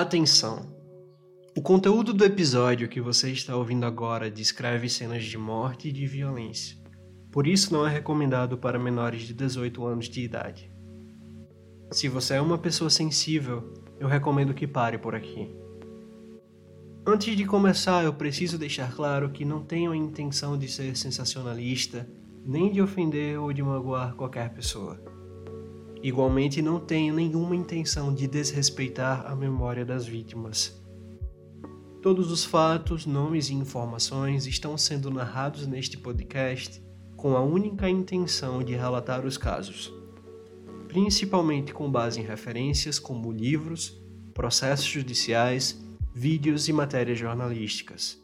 Atenção! 0.00 0.64
O 1.56 1.60
conteúdo 1.60 2.14
do 2.14 2.24
episódio 2.24 2.88
que 2.88 3.00
você 3.00 3.32
está 3.32 3.56
ouvindo 3.56 3.84
agora 3.84 4.30
descreve 4.30 4.88
cenas 4.88 5.24
de 5.24 5.36
morte 5.36 5.88
e 5.88 5.92
de 5.92 6.06
violência. 6.06 6.78
Por 7.32 7.48
isso 7.48 7.74
não 7.74 7.84
é 7.84 7.90
recomendado 7.90 8.56
para 8.56 8.78
menores 8.78 9.22
de 9.22 9.34
18 9.34 9.84
anos 9.84 10.08
de 10.08 10.22
idade. 10.22 10.72
Se 11.90 12.06
você 12.06 12.34
é 12.34 12.40
uma 12.40 12.56
pessoa 12.56 12.88
sensível, 12.88 13.74
eu 13.98 14.06
recomendo 14.06 14.54
que 14.54 14.68
pare 14.68 14.98
por 14.98 15.16
aqui. 15.16 15.52
Antes 17.04 17.36
de 17.36 17.44
começar, 17.44 18.04
eu 18.04 18.14
preciso 18.14 18.56
deixar 18.56 18.94
claro 18.94 19.30
que 19.30 19.44
não 19.44 19.64
tenho 19.64 19.90
a 19.90 19.96
intenção 19.96 20.56
de 20.56 20.68
ser 20.68 20.96
sensacionalista, 20.96 22.08
nem 22.46 22.70
de 22.70 22.80
ofender 22.80 23.36
ou 23.36 23.52
de 23.52 23.64
magoar 23.64 24.14
qualquer 24.14 24.54
pessoa. 24.54 25.17
Igualmente, 26.02 26.62
não 26.62 26.78
tenho 26.78 27.14
nenhuma 27.14 27.56
intenção 27.56 28.14
de 28.14 28.26
desrespeitar 28.26 29.26
a 29.26 29.34
memória 29.34 29.84
das 29.84 30.06
vítimas. 30.06 30.80
Todos 32.00 32.30
os 32.30 32.44
fatos, 32.44 33.04
nomes 33.04 33.50
e 33.50 33.54
informações 33.54 34.46
estão 34.46 34.78
sendo 34.78 35.10
narrados 35.10 35.66
neste 35.66 35.98
podcast 35.98 36.80
com 37.16 37.36
a 37.36 37.40
única 37.40 37.90
intenção 37.90 38.62
de 38.62 38.74
relatar 38.74 39.26
os 39.26 39.36
casos, 39.36 39.92
principalmente 40.86 41.74
com 41.74 41.90
base 41.90 42.20
em 42.20 42.24
referências 42.24 43.00
como 43.00 43.32
livros, 43.32 44.00
processos 44.32 44.86
judiciais 44.86 45.84
vídeos 46.14 46.68
e 46.68 46.72
matérias 46.72 47.18
jornalísticas. 47.18 48.20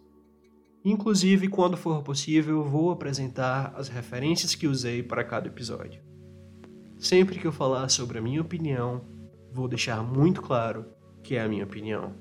Inclusive, 0.85 1.49
quando 1.49 1.77
for 1.77 2.03
possível, 2.03 2.63
vou 2.63 2.91
apresentar 2.91 3.73
as 3.77 3.89
referências 3.89 4.55
que 4.55 4.67
usei 4.67 5.03
para 5.03 5.25
cada 5.25 5.49
episódio. 5.49 6.14
Sempre 7.05 7.39
que 7.39 7.47
eu 7.47 7.53
falar 7.53 7.91
sobre 7.91 8.17
a 8.17 8.23
minha 8.23 8.41
opinião, 8.41 9.03
vou 9.53 9.69
deixar 9.69 10.03
muito 10.03 10.41
claro 10.41 10.87
que 11.23 11.37
é 11.37 11.43
a 11.43 11.47
minha 11.47 11.63
opinião. 11.63 12.15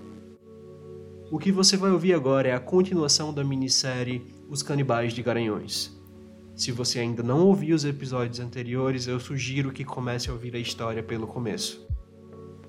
O 1.32 1.40
que 1.40 1.54
você 1.54 1.78
vai 1.78 1.89
ouvir 1.89 2.14
agora 2.14 2.50
é 2.50 2.53
a 2.53 2.59
continuação 2.59 3.34
da 3.34 3.45
minissérie 3.45 4.26
Os 4.50 4.61
Canibais 4.61 5.14
de 5.14 5.23
Garanhões. 5.23 5.98
Se 6.54 6.70
você 6.73 7.00
ainda 7.00 7.23
não 7.23 7.48
ouviu 7.48 7.73
os 7.73 7.86
episódios 7.86 8.42
anteriores, 8.42 9.08
eu 9.08 9.22
sugiro 9.22 9.72
que 9.72 9.86
comece 9.86 10.30
a 10.30 10.34
ouvir 10.34 10.54
a 10.54 10.59
história 10.59 11.02
pelo 11.02 11.28
começo. 11.28 11.88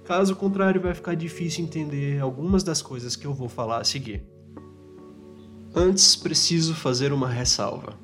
Caso 0.04 0.36
contrário, 0.36 0.80
vai 0.80 0.94
ficar 0.94 1.16
difícil 1.16 1.64
entender 1.64 2.20
algumas 2.20 2.62
das 2.62 2.80
coisas 2.80 3.16
que 3.16 3.26
eu 3.26 3.34
vou 3.34 3.48
falar 3.48 3.80
a 3.80 3.84
seguir. 3.84 4.22
Antes, 5.74 6.14
preciso 6.14 6.76
fazer 6.76 7.12
uma 7.12 7.28
ressalva. 7.28 7.98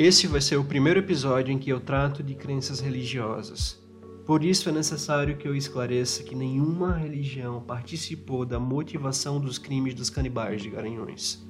Esse 0.00 0.28
vai 0.28 0.40
ser 0.40 0.56
o 0.56 0.62
primeiro 0.62 1.00
episódio 1.00 1.52
em 1.52 1.58
que 1.58 1.70
eu 1.70 1.80
trato 1.80 2.22
de 2.22 2.32
crenças 2.36 2.78
religiosas. 2.78 3.82
Por 4.24 4.44
isso 4.44 4.68
é 4.68 4.72
necessário 4.72 5.36
que 5.36 5.48
eu 5.48 5.56
esclareça 5.56 6.22
que 6.22 6.36
nenhuma 6.36 6.96
religião 6.96 7.60
participou 7.60 8.46
da 8.46 8.60
motivação 8.60 9.40
dos 9.40 9.58
crimes 9.58 9.94
dos 9.94 10.08
canibais 10.08 10.62
de 10.62 10.70
Garanhões. 10.70 11.44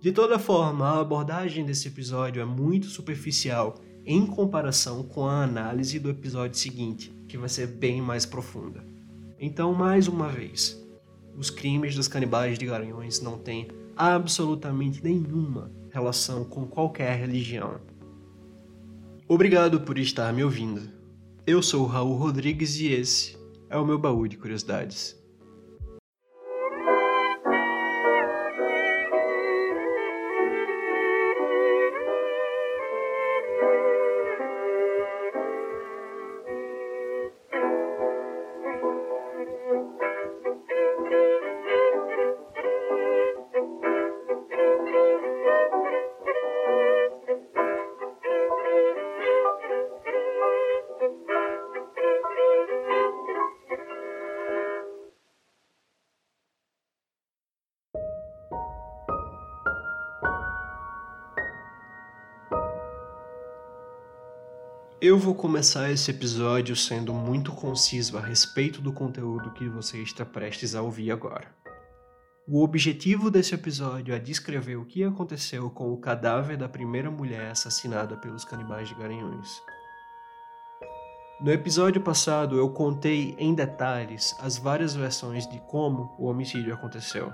De 0.00 0.10
toda 0.10 0.40
forma, 0.40 0.88
a 0.88 1.00
abordagem 1.02 1.64
desse 1.64 1.86
episódio 1.86 2.42
é 2.42 2.44
muito 2.44 2.86
superficial 2.86 3.76
em 4.04 4.26
comparação 4.26 5.04
com 5.04 5.28
a 5.28 5.44
análise 5.44 6.00
do 6.00 6.10
episódio 6.10 6.58
seguinte, 6.58 7.14
que 7.28 7.38
vai 7.38 7.48
ser 7.48 7.68
bem 7.68 8.02
mais 8.02 8.26
profunda. 8.26 8.84
Então, 9.38 9.72
mais 9.72 10.08
uma 10.08 10.26
vez, 10.26 10.84
os 11.38 11.48
crimes 11.48 11.94
dos 11.94 12.08
canibais 12.08 12.58
de 12.58 12.66
Garanhões 12.66 13.20
não 13.20 13.38
têm 13.38 13.68
absolutamente 13.96 15.00
nenhuma 15.00 15.70
relação 15.92 16.42
com 16.44 16.66
qualquer 16.66 17.18
religião. 17.18 17.78
Obrigado 19.28 19.82
por 19.82 19.98
estar 19.98 20.32
me 20.32 20.42
ouvindo. 20.42 20.90
Eu 21.46 21.62
sou 21.62 21.84
Raul 21.86 22.16
Rodrigues 22.16 22.76
e 22.80 22.86
esse 22.86 23.36
é 23.68 23.76
o 23.76 23.84
meu 23.84 23.98
baú 23.98 24.26
de 24.26 24.36
curiosidades. 24.36 25.21
Eu 65.04 65.18
vou 65.18 65.34
começar 65.34 65.90
esse 65.90 66.12
episódio 66.12 66.76
sendo 66.76 67.12
muito 67.12 67.50
conciso 67.50 68.16
a 68.16 68.20
respeito 68.20 68.80
do 68.80 68.92
conteúdo 68.92 69.50
que 69.50 69.68
você 69.68 70.00
está 70.00 70.24
prestes 70.24 70.76
a 70.76 70.82
ouvir 70.82 71.10
agora. 71.10 71.52
O 72.46 72.62
objetivo 72.62 73.28
desse 73.28 73.52
episódio 73.52 74.14
é 74.14 74.20
descrever 74.20 74.76
o 74.76 74.84
que 74.84 75.02
aconteceu 75.02 75.68
com 75.70 75.92
o 75.92 75.96
cadáver 75.96 76.56
da 76.56 76.68
primeira 76.68 77.10
mulher 77.10 77.50
assassinada 77.50 78.16
pelos 78.16 78.44
canibais 78.44 78.90
de 78.90 78.94
Garanhões. 78.94 79.60
No 81.40 81.50
episódio 81.50 82.00
passado, 82.00 82.56
eu 82.56 82.70
contei 82.70 83.34
em 83.40 83.56
detalhes 83.56 84.36
as 84.38 84.56
várias 84.56 84.94
versões 84.94 85.48
de 85.48 85.58
como 85.62 86.14
o 86.16 86.26
homicídio 86.26 86.72
aconteceu. 86.72 87.32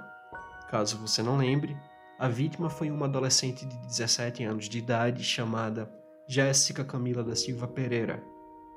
Caso 0.70 0.96
você 0.96 1.22
não 1.22 1.36
lembre, 1.36 1.76
a 2.18 2.28
vítima 2.28 2.70
foi 2.70 2.90
uma 2.90 3.04
adolescente 3.04 3.66
de 3.66 3.76
17 3.88 4.42
anos 4.42 4.70
de 4.70 4.78
idade 4.78 5.22
chamada 5.22 5.97
Jéssica 6.30 6.84
Camila 6.84 7.24
da 7.24 7.34
Silva 7.34 7.66
Pereira, 7.66 8.22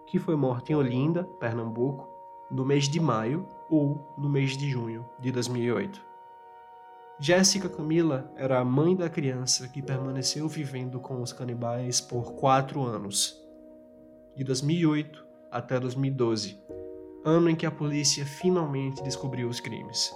que 0.08 0.18
foi 0.18 0.38
morta 0.38 0.72
em 0.72 0.76
Olinda, 0.76 1.26
Pernambuco, 1.38 2.10
no 2.50 2.66
mês 2.66 2.88
de 2.88 2.98
maio 2.98 3.46
ou 3.70 4.16
no 4.18 4.30
mês 4.30 4.56
de 4.56 4.70
junho 4.70 5.06
de 5.20 5.34
2008. 5.34 6.02
Jéssica 7.20 7.68
Camila 7.68 8.32
era 8.38 8.58
a 8.58 8.64
mãe 8.64 8.96
da 8.96 9.10
criança 9.10 9.68
que 9.68 9.82
permaneceu 9.82 10.48
vivendo 10.48 11.02
com 11.02 11.22
os 11.22 11.34
canibais 11.34 12.00
por 12.00 12.36
quatro 12.36 12.84
anos, 12.84 13.38
de 14.34 14.46
2008 14.46 15.22
até 15.52 15.78
2012, 15.78 16.58
ano 17.26 17.50
em 17.50 17.56
que 17.56 17.66
a 17.66 17.72
polícia 17.72 18.26
finalmente 18.26 19.04
descobriu 19.04 19.50
os 19.50 19.60
crimes. 19.60 20.10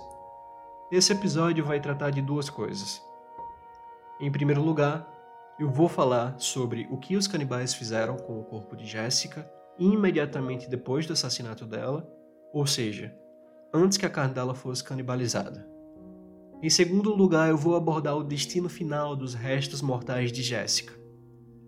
Esse 0.90 1.12
episódio 1.12 1.66
vai 1.66 1.82
tratar 1.82 2.12
de 2.12 2.22
duas 2.22 2.50
coisas. 2.50 3.02
Em 4.22 4.32
primeiro 4.32 4.64
lugar, 4.64 5.15
eu 5.58 5.70
vou 5.70 5.88
falar 5.88 6.38
sobre 6.38 6.86
o 6.92 6.98
que 6.98 7.16
os 7.16 7.28
canibais 7.28 7.74
fizeram 7.74 8.18
com 8.18 8.38
o 8.40 8.44
corpo 8.44 8.76
de 8.76 8.86
Jéssica 8.86 9.50
imediatamente 9.80 10.70
depois 10.70 11.06
do 11.06 11.14
assassinato 11.14 11.66
dela, 11.66 12.06
ou 12.54 12.68
seja, 12.68 13.16
antes 13.74 13.98
que 13.98 14.06
a 14.06 14.10
carne 14.10 14.34
dela 14.34 14.54
fosse 14.54 14.84
canibalizada. 14.84 15.66
Em 16.62 16.70
segundo 16.70 17.14
lugar, 17.14 17.50
eu 17.50 17.58
vou 17.58 17.76
abordar 17.76 18.18
o 18.18 18.24
destino 18.24 18.68
final 18.68 19.16
dos 19.16 19.34
restos 19.34 19.82
mortais 19.82 20.32
de 20.32 20.42
Jéssica. 20.42 20.94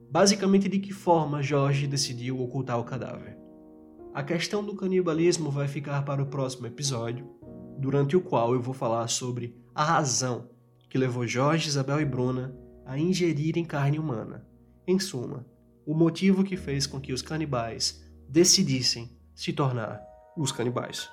Basicamente, 0.09 0.68
de 0.68 0.80
que 0.80 0.92
forma 0.92 1.42
Jorge 1.42 1.88
decidiu 1.88 2.42
ocultar 2.42 2.80
o 2.80 2.86
cadáver. 2.86 3.38
A 4.14 4.24
questão 4.24 4.64
do 4.64 4.75
canibalismo 4.75 5.50
vai 5.50 5.68
ficar 5.68 6.04
para 6.04 6.24
o 6.24 6.28
próximo 6.28 6.68
episódio, 6.68 7.30
durante 7.78 8.18
o 8.18 8.22
qual 8.22 8.54
eu 8.54 8.62
vou 8.62 8.74
falar 8.74 9.08
sobre 9.08 9.56
a 9.75 9.84
razão 9.84 10.50
que 10.90 10.98
levou 10.98 11.28
Jorge, 11.28 11.68
Isabel 11.68 12.02
e 12.02 12.06
Bruna 12.06 12.66
a 12.88 12.98
ingerirem 12.98 13.66
carne 13.66 14.00
humana. 14.00 14.48
Em 14.88 14.98
suma, 14.98 15.46
o 15.86 15.94
motivo 15.94 16.44
que 16.44 16.56
fez 16.56 16.88
com 16.88 17.00
que 17.00 17.12
os 17.12 17.22
canibais 17.22 18.02
decidissem 18.30 19.12
se 19.36 19.52
tornar 19.52 20.02
os 20.38 20.52
canibais. 20.52 21.09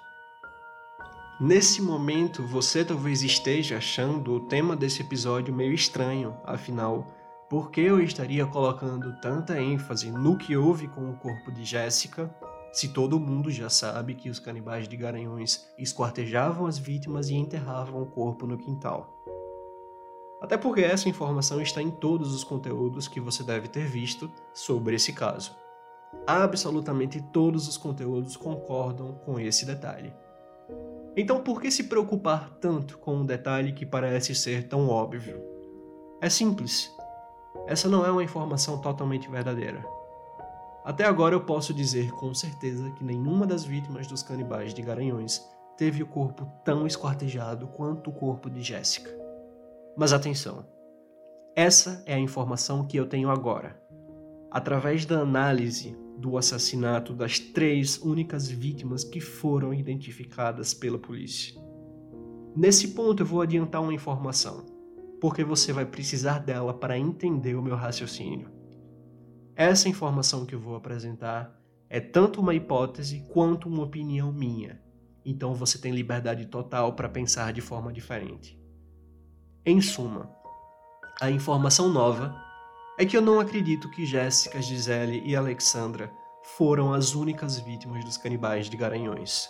Nesse 1.40 1.82
momento, 1.82 2.46
você 2.46 2.84
talvez 2.84 3.22
esteja 3.22 3.78
achando 3.78 4.34
o 4.34 4.46
tema 4.46 4.76
desse 4.76 5.02
episódio 5.02 5.52
meio 5.52 5.72
estranho, 5.72 6.36
afinal, 6.44 7.12
por 7.50 7.72
que 7.72 7.80
eu 7.80 8.00
estaria 8.00 8.46
colocando 8.46 9.20
tanta 9.20 9.60
ênfase 9.60 10.12
no 10.12 10.38
que 10.38 10.56
houve 10.56 10.86
com 10.86 11.10
o 11.10 11.16
corpo 11.16 11.50
de 11.50 11.64
Jéssica, 11.64 12.32
se 12.72 12.92
todo 12.92 13.18
mundo 13.18 13.50
já 13.50 13.68
sabe 13.68 14.14
que 14.14 14.30
os 14.30 14.38
canibais 14.38 14.88
de 14.88 14.96
Garanhões 14.96 15.68
esquartejavam 15.76 16.66
as 16.66 16.78
vítimas 16.78 17.28
e 17.28 17.34
enterravam 17.34 18.00
o 18.00 18.06
corpo 18.06 18.46
no 18.46 18.56
quintal? 18.56 19.24
Até 20.44 20.58
porque 20.58 20.82
essa 20.82 21.08
informação 21.08 21.58
está 21.58 21.80
em 21.80 21.90
todos 21.90 22.34
os 22.34 22.44
conteúdos 22.44 23.08
que 23.08 23.18
você 23.18 23.42
deve 23.42 23.66
ter 23.66 23.86
visto 23.86 24.30
sobre 24.52 24.94
esse 24.94 25.10
caso. 25.10 25.56
Absolutamente 26.26 27.18
todos 27.32 27.66
os 27.66 27.78
conteúdos 27.78 28.36
concordam 28.36 29.14
com 29.24 29.40
esse 29.40 29.64
detalhe. 29.64 30.12
Então, 31.16 31.42
por 31.42 31.62
que 31.62 31.70
se 31.70 31.84
preocupar 31.84 32.50
tanto 32.60 32.98
com 32.98 33.16
um 33.16 33.24
detalhe 33.24 33.72
que 33.72 33.86
parece 33.86 34.34
ser 34.34 34.68
tão 34.68 34.86
óbvio? 34.86 35.40
É 36.20 36.28
simples. 36.28 36.94
Essa 37.66 37.88
não 37.88 38.04
é 38.04 38.10
uma 38.10 38.22
informação 38.22 38.76
totalmente 38.82 39.30
verdadeira. 39.30 39.82
Até 40.84 41.06
agora 41.06 41.34
eu 41.34 41.40
posso 41.40 41.72
dizer 41.72 42.10
com 42.10 42.34
certeza 42.34 42.90
que 42.90 43.02
nenhuma 43.02 43.46
das 43.46 43.64
vítimas 43.64 44.06
dos 44.06 44.22
canibais 44.22 44.74
de 44.74 44.82
Garanhões 44.82 45.42
teve 45.74 46.02
o 46.02 46.06
corpo 46.06 46.46
tão 46.62 46.86
esquartejado 46.86 47.66
quanto 47.68 48.10
o 48.10 48.12
corpo 48.12 48.50
de 48.50 48.60
Jéssica. 48.60 49.23
Mas 49.96 50.12
atenção, 50.12 50.66
essa 51.54 52.02
é 52.04 52.14
a 52.14 52.18
informação 52.18 52.84
que 52.84 52.96
eu 52.96 53.06
tenho 53.06 53.30
agora. 53.30 53.80
Através 54.50 55.06
da 55.06 55.20
análise 55.20 55.96
do 56.18 56.36
assassinato 56.36 57.12
das 57.12 57.38
três 57.38 57.98
únicas 57.98 58.48
vítimas 58.48 59.04
que 59.04 59.20
foram 59.20 59.72
identificadas 59.72 60.74
pela 60.74 60.98
polícia. 60.98 61.54
Nesse 62.56 62.88
ponto 62.88 63.22
eu 63.22 63.26
vou 63.26 63.40
adiantar 63.40 63.82
uma 63.82 63.94
informação, 63.94 64.66
porque 65.20 65.44
você 65.44 65.72
vai 65.72 65.86
precisar 65.86 66.40
dela 66.40 66.74
para 66.74 66.98
entender 66.98 67.54
o 67.54 67.62
meu 67.62 67.76
raciocínio. 67.76 68.50
Essa 69.54 69.88
informação 69.88 70.44
que 70.44 70.56
eu 70.56 70.60
vou 70.60 70.74
apresentar 70.74 71.56
é 71.88 72.00
tanto 72.00 72.40
uma 72.40 72.54
hipótese 72.54 73.24
quanto 73.32 73.68
uma 73.68 73.84
opinião 73.84 74.32
minha, 74.32 74.80
então 75.24 75.54
você 75.54 75.78
tem 75.78 75.92
liberdade 75.92 76.46
total 76.46 76.94
para 76.94 77.08
pensar 77.08 77.52
de 77.52 77.60
forma 77.60 77.92
diferente. 77.92 78.63
Em 79.66 79.80
suma, 79.80 80.30
a 81.18 81.30
informação 81.30 81.88
nova 81.88 82.36
é 82.98 83.06
que 83.06 83.16
eu 83.16 83.22
não 83.22 83.40
acredito 83.40 83.90
que 83.90 84.04
Jéssica, 84.04 84.60
Gisele 84.60 85.22
e 85.24 85.34
Alexandra 85.34 86.12
foram 86.58 86.92
as 86.92 87.14
únicas 87.14 87.58
vítimas 87.58 88.04
dos 88.04 88.18
canibais 88.18 88.68
de 88.68 88.76
Garanhões. 88.76 89.48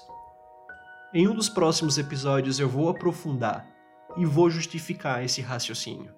Em 1.13 1.27
um 1.27 1.35
dos 1.35 1.49
próximos 1.49 1.99
episódios 1.99 2.61
eu 2.61 2.69
vou 2.69 2.89
aprofundar 2.89 3.69
e 4.17 4.25
vou 4.25 4.49
justificar 4.49 5.25
esse 5.25 5.41
raciocínio. 5.41 6.15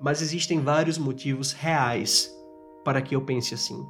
Mas 0.00 0.20
existem 0.20 0.58
vários 0.58 0.98
motivos 0.98 1.52
reais 1.52 2.28
para 2.84 3.00
que 3.00 3.14
eu 3.14 3.24
pense 3.24 3.54
assim. 3.54 3.88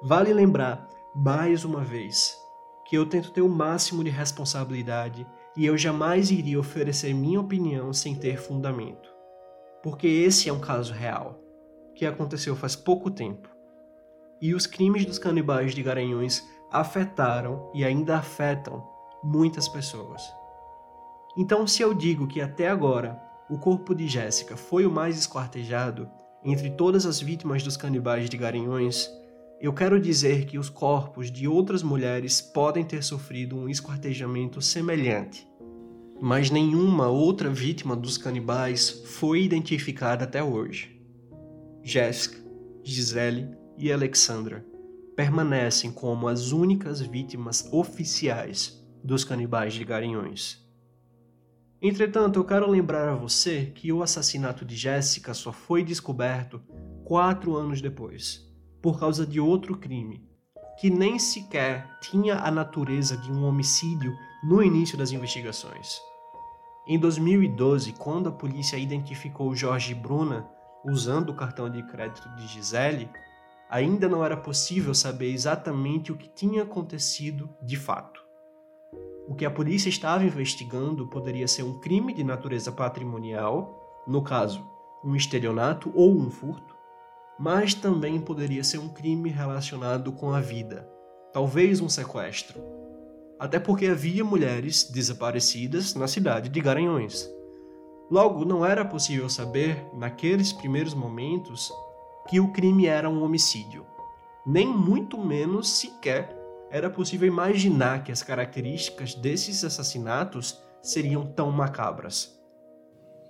Vale 0.00 0.32
lembrar, 0.32 0.88
mais 1.12 1.64
uma 1.64 1.80
vez, 1.82 2.38
que 2.86 2.96
eu 2.96 3.04
tento 3.04 3.32
ter 3.32 3.42
o 3.42 3.48
máximo 3.48 4.04
de 4.04 4.10
responsabilidade 4.10 5.26
e 5.56 5.66
eu 5.66 5.76
jamais 5.76 6.30
iria 6.30 6.58
oferecer 6.58 7.14
minha 7.14 7.40
opinião 7.40 7.92
sem 7.92 8.14
ter 8.14 8.38
fundamento. 8.38 9.10
Porque 9.82 10.06
esse 10.06 10.48
é 10.48 10.52
um 10.52 10.60
caso 10.60 10.92
real 10.92 11.38
que 11.94 12.06
aconteceu 12.06 12.56
faz 12.56 12.74
pouco 12.74 13.10
tempo. 13.10 13.48
E 14.40 14.54
os 14.54 14.66
crimes 14.66 15.04
dos 15.04 15.18
canibais 15.18 15.74
de 15.74 15.82
Garanhões 15.82 16.42
afetaram 16.70 17.70
e 17.74 17.84
ainda 17.84 18.16
afetam 18.16 18.82
muitas 19.22 19.68
pessoas. 19.68 20.22
Então, 21.36 21.66
se 21.66 21.82
eu 21.82 21.94
digo 21.94 22.26
que 22.26 22.40
até 22.40 22.68
agora 22.68 23.20
o 23.48 23.58
corpo 23.58 23.94
de 23.94 24.08
Jéssica 24.08 24.56
foi 24.56 24.86
o 24.86 24.90
mais 24.90 25.18
esquartejado 25.18 26.10
entre 26.44 26.70
todas 26.70 27.06
as 27.06 27.20
vítimas 27.20 27.62
dos 27.62 27.76
canibais 27.76 28.28
de 28.28 28.36
Garanhões, 28.36 29.08
eu 29.62 29.72
quero 29.72 30.00
dizer 30.00 30.44
que 30.46 30.58
os 30.58 30.68
corpos 30.68 31.30
de 31.30 31.46
outras 31.46 31.84
mulheres 31.84 32.40
podem 32.40 32.82
ter 32.82 33.00
sofrido 33.04 33.56
um 33.56 33.68
esquartejamento 33.68 34.60
semelhante, 34.60 35.46
mas 36.20 36.50
nenhuma 36.50 37.06
outra 37.06 37.48
vítima 37.48 37.94
dos 37.94 38.18
canibais 38.18 38.90
foi 38.90 39.44
identificada 39.44 40.24
até 40.24 40.42
hoje. 40.42 41.00
Jéssica, 41.80 42.42
Gisele 42.82 43.50
e 43.78 43.92
Alexandra 43.92 44.66
permanecem 45.14 45.92
como 45.92 46.26
as 46.26 46.50
únicas 46.50 47.00
vítimas 47.00 47.68
oficiais 47.72 48.84
dos 49.04 49.22
canibais 49.22 49.74
de 49.74 49.84
Garanhões. 49.84 50.60
Entretanto, 51.80 52.40
eu 52.40 52.44
quero 52.44 52.68
lembrar 52.68 53.08
a 53.08 53.14
você 53.14 53.66
que 53.66 53.92
o 53.92 54.02
assassinato 54.02 54.64
de 54.64 54.74
Jéssica 54.74 55.32
só 55.32 55.52
foi 55.52 55.84
descoberto 55.84 56.60
quatro 57.04 57.54
anos 57.56 57.80
depois, 57.80 58.51
por 58.82 58.98
causa 58.98 59.24
de 59.24 59.40
outro 59.40 59.76
crime, 59.76 60.28
que 60.78 60.90
nem 60.90 61.18
sequer 61.18 61.98
tinha 62.00 62.40
a 62.40 62.50
natureza 62.50 63.16
de 63.16 63.30
um 63.30 63.44
homicídio 63.44 64.12
no 64.42 64.62
início 64.62 64.98
das 64.98 65.12
investigações. 65.12 66.00
Em 66.86 66.98
2012, 66.98 67.92
quando 67.92 68.28
a 68.28 68.32
polícia 68.32 68.76
identificou 68.76 69.54
Jorge 69.54 69.94
Bruna 69.94 70.48
usando 70.84 71.30
o 71.30 71.36
cartão 71.36 71.70
de 71.70 71.80
crédito 71.84 72.28
de 72.34 72.48
Gisele, 72.48 73.08
ainda 73.70 74.08
não 74.08 74.24
era 74.24 74.36
possível 74.36 74.92
saber 74.92 75.32
exatamente 75.32 76.10
o 76.10 76.16
que 76.16 76.28
tinha 76.28 76.64
acontecido 76.64 77.48
de 77.62 77.76
fato. 77.76 78.20
O 79.28 79.34
que 79.36 79.44
a 79.44 79.50
polícia 79.50 79.88
estava 79.88 80.24
investigando 80.24 81.06
poderia 81.06 81.46
ser 81.46 81.62
um 81.62 81.78
crime 81.78 82.12
de 82.12 82.24
natureza 82.24 82.72
patrimonial, 82.72 84.02
no 84.06 84.20
caso, 84.20 84.68
um 85.04 85.14
estelionato 85.14 85.92
ou 85.94 86.12
um 86.12 86.28
furto, 86.30 86.71
mas 87.38 87.74
também 87.74 88.20
poderia 88.20 88.62
ser 88.62 88.78
um 88.78 88.88
crime 88.88 89.30
relacionado 89.30 90.12
com 90.12 90.32
a 90.32 90.40
vida, 90.40 90.88
talvez 91.32 91.80
um 91.80 91.88
sequestro. 91.88 92.60
Até 93.38 93.58
porque 93.58 93.86
havia 93.86 94.24
mulheres 94.24 94.84
desaparecidas 94.84 95.94
na 95.94 96.06
cidade 96.06 96.48
de 96.48 96.60
Garanhões. 96.60 97.28
Logo, 98.10 98.44
não 98.44 98.64
era 98.64 98.84
possível 98.84 99.28
saber, 99.28 99.84
naqueles 99.94 100.52
primeiros 100.52 100.94
momentos, 100.94 101.72
que 102.28 102.38
o 102.38 102.52
crime 102.52 102.86
era 102.86 103.08
um 103.08 103.24
homicídio. 103.24 103.86
Nem 104.46 104.66
muito 104.66 105.18
menos 105.18 105.68
sequer 105.68 106.36
era 106.70 106.88
possível 106.88 107.28
imaginar 107.28 108.02
que 108.04 108.12
as 108.12 108.22
características 108.22 109.14
desses 109.14 109.64
assassinatos 109.64 110.62
seriam 110.80 111.26
tão 111.26 111.50
macabras. 111.50 112.41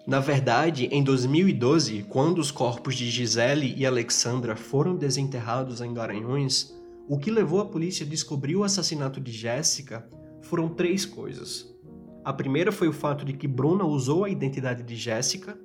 Na 0.04 0.18
verdade, 0.18 0.86
em 0.86 1.02
2012, 1.02 2.04
quando 2.08 2.38
os 2.38 2.50
corpos 2.50 2.96
de 2.96 3.08
Gisele 3.08 3.72
e 3.76 3.86
Alexandra 3.86 4.56
foram 4.56 4.96
desenterrados 4.96 5.80
em 5.80 5.94
Garanhões, 5.94 6.74
o 7.08 7.16
que 7.16 7.30
levou 7.30 7.60
a 7.60 7.66
polícia 7.66 8.04
a 8.04 8.08
descobrir 8.08 8.56
o 8.56 8.64
assassinato 8.64 9.20
de 9.20 9.30
Jéssica 9.30 10.04
foram 10.40 10.68
três 10.68 11.06
coisas. 11.06 11.72
A 12.24 12.32
primeira 12.32 12.72
foi 12.72 12.88
o 12.88 12.92
fato 12.92 13.24
de 13.24 13.32
que 13.32 13.46
Bruna 13.46 13.84
usou 13.84 14.24
a 14.24 14.28
identidade 14.28 14.82
de 14.82 14.96
Jéssica, 14.96 15.56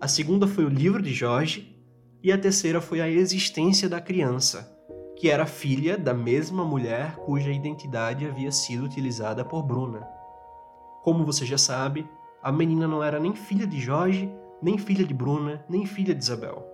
a 0.00 0.06
segunda 0.06 0.46
foi 0.46 0.64
o 0.64 0.68
livro 0.68 1.02
de 1.02 1.12
Jorge, 1.12 1.76
e 2.22 2.30
a 2.30 2.38
terceira 2.38 2.80
foi 2.80 3.00
a 3.00 3.08
existência 3.08 3.88
da 3.88 4.00
criança, 4.00 4.72
que 5.16 5.28
era 5.28 5.46
filha 5.46 5.98
da 5.98 6.14
mesma 6.14 6.64
mulher 6.64 7.16
cuja 7.16 7.50
identidade 7.50 8.24
havia 8.24 8.52
sido 8.52 8.84
utilizada 8.84 9.44
por 9.44 9.62
Bruna. 9.64 10.06
Como 11.02 11.24
você 11.24 11.44
já 11.44 11.58
sabe, 11.58 12.06
a 12.44 12.52
menina 12.52 12.86
não 12.86 13.02
era 13.02 13.18
nem 13.18 13.34
filha 13.34 13.66
de 13.66 13.80
Jorge, 13.80 14.30
nem 14.62 14.76
filha 14.76 15.02
de 15.02 15.14
Bruna, 15.14 15.64
nem 15.66 15.86
filha 15.86 16.14
de 16.14 16.22
Isabel. 16.22 16.70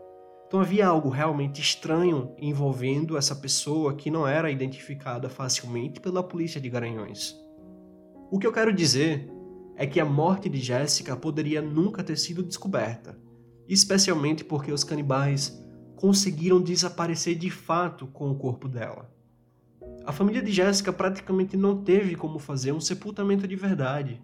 Então 0.48 0.58
havia 0.58 0.84
algo 0.84 1.08
realmente 1.08 1.60
estranho 1.60 2.34
envolvendo 2.40 3.16
essa 3.16 3.36
pessoa 3.36 3.94
que 3.94 4.10
não 4.10 4.26
era 4.26 4.50
identificada 4.50 5.28
facilmente 5.28 6.00
pela 6.00 6.24
polícia 6.24 6.60
de 6.60 6.68
Garanhões. 6.68 7.36
O 8.32 8.36
que 8.36 8.48
eu 8.48 8.52
quero 8.52 8.72
dizer 8.72 9.30
é 9.76 9.86
que 9.86 10.00
a 10.00 10.04
morte 10.04 10.48
de 10.48 10.58
Jéssica 10.58 11.14
poderia 11.14 11.62
nunca 11.62 12.02
ter 12.02 12.18
sido 12.18 12.42
descoberta, 12.42 13.16
especialmente 13.68 14.42
porque 14.42 14.72
os 14.72 14.82
canibais 14.82 15.56
conseguiram 15.94 16.60
desaparecer 16.60 17.36
de 17.36 17.48
fato 17.48 18.08
com 18.08 18.28
o 18.28 18.34
corpo 18.34 18.68
dela. 18.68 19.08
A 20.04 20.10
família 20.10 20.42
de 20.42 20.50
Jéssica 20.50 20.92
praticamente 20.92 21.56
não 21.56 21.84
teve 21.84 22.16
como 22.16 22.40
fazer 22.40 22.72
um 22.72 22.80
sepultamento 22.80 23.46
de 23.46 23.54
verdade. 23.54 24.20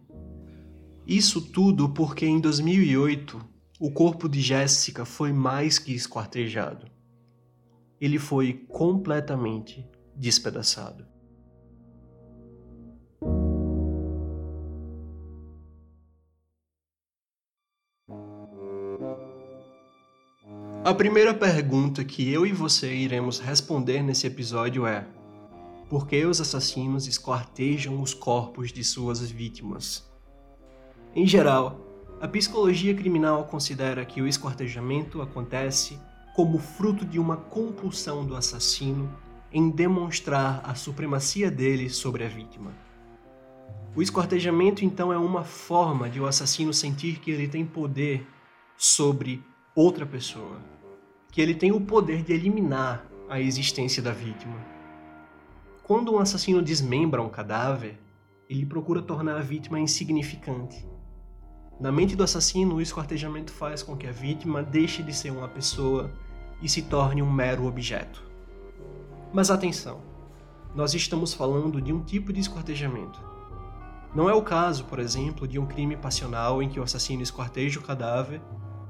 Isso 1.06 1.40
tudo 1.40 1.88
porque 1.88 2.26
em 2.26 2.40
2008 2.40 3.40
o 3.78 3.92
corpo 3.92 4.28
de 4.28 4.40
Jéssica 4.40 5.04
foi 5.04 5.32
mais 5.32 5.78
que 5.78 5.94
esquartejado. 5.94 6.86
Ele 8.00 8.18
foi 8.18 8.54
completamente 8.68 9.88
despedaçado. 10.16 11.06
A 20.84 20.94
primeira 20.94 21.34
pergunta 21.34 22.04
que 22.04 22.28
eu 22.32 22.46
e 22.46 22.52
você 22.52 22.92
iremos 22.92 23.38
responder 23.38 24.02
nesse 24.02 24.26
episódio 24.26 24.86
é: 24.86 25.06
por 25.88 26.06
que 26.06 26.24
os 26.24 26.40
assassinos 26.40 27.06
esquartejam 27.06 28.00
os 28.00 28.12
corpos 28.12 28.72
de 28.72 28.82
suas 28.82 29.20
vítimas? 29.20 30.05
Em 31.16 31.26
geral, 31.26 31.80
a 32.20 32.28
psicologia 32.28 32.94
criminal 32.94 33.44
considera 33.44 34.04
que 34.04 34.20
o 34.20 34.28
esquartejamento 34.28 35.22
acontece 35.22 35.98
como 36.34 36.58
fruto 36.58 37.06
de 37.06 37.18
uma 37.18 37.38
compulsão 37.38 38.26
do 38.26 38.36
assassino 38.36 39.10
em 39.50 39.70
demonstrar 39.70 40.60
a 40.62 40.74
supremacia 40.74 41.50
dele 41.50 41.88
sobre 41.88 42.22
a 42.22 42.28
vítima. 42.28 42.70
O 43.96 44.02
esquartejamento 44.02 44.84
então 44.84 45.10
é 45.10 45.16
uma 45.16 45.42
forma 45.42 46.10
de 46.10 46.20
o 46.20 46.26
assassino 46.26 46.74
sentir 46.74 47.18
que 47.18 47.30
ele 47.30 47.48
tem 47.48 47.64
poder 47.64 48.26
sobre 48.76 49.42
outra 49.74 50.04
pessoa 50.04 50.60
que 51.32 51.40
ele 51.40 51.54
tem 51.54 51.72
o 51.72 51.80
poder 51.80 52.22
de 52.22 52.34
eliminar 52.34 53.06
a 53.26 53.40
existência 53.40 54.02
da 54.02 54.12
vítima. 54.12 54.56
Quando 55.82 56.12
um 56.14 56.18
assassino 56.18 56.62
desmembra 56.62 57.22
um 57.22 57.28
cadáver, 57.28 57.98
ele 58.48 58.64
procura 58.64 59.00
tornar 59.00 59.38
a 59.38 59.42
vítima 59.42 59.80
insignificante. 59.80 60.95
Na 61.78 61.92
mente 61.92 62.16
do 62.16 62.22
assassino, 62.22 62.76
o 62.76 62.80
esquartejamento 62.80 63.52
faz 63.52 63.82
com 63.82 63.96
que 63.96 64.06
a 64.06 64.12
vítima 64.12 64.62
deixe 64.62 65.02
de 65.02 65.12
ser 65.12 65.30
uma 65.30 65.46
pessoa 65.46 66.10
e 66.62 66.68
se 66.68 66.82
torne 66.82 67.22
um 67.22 67.30
mero 67.30 67.66
objeto. 67.66 68.22
Mas 69.32 69.50
atenção, 69.50 70.00
nós 70.74 70.94
estamos 70.94 71.34
falando 71.34 71.80
de 71.80 71.92
um 71.92 72.02
tipo 72.02 72.32
de 72.32 72.40
esquartejamento. 72.40 73.20
Não 74.14 74.30
é 74.30 74.32
o 74.32 74.40
caso, 74.40 74.84
por 74.84 74.98
exemplo, 74.98 75.46
de 75.46 75.58
um 75.58 75.66
crime 75.66 75.96
passional 75.96 76.62
em 76.62 76.68
que 76.70 76.80
o 76.80 76.82
assassino 76.82 77.22
esquarteja 77.22 77.78
o 77.78 77.82
cadáver 77.82 78.40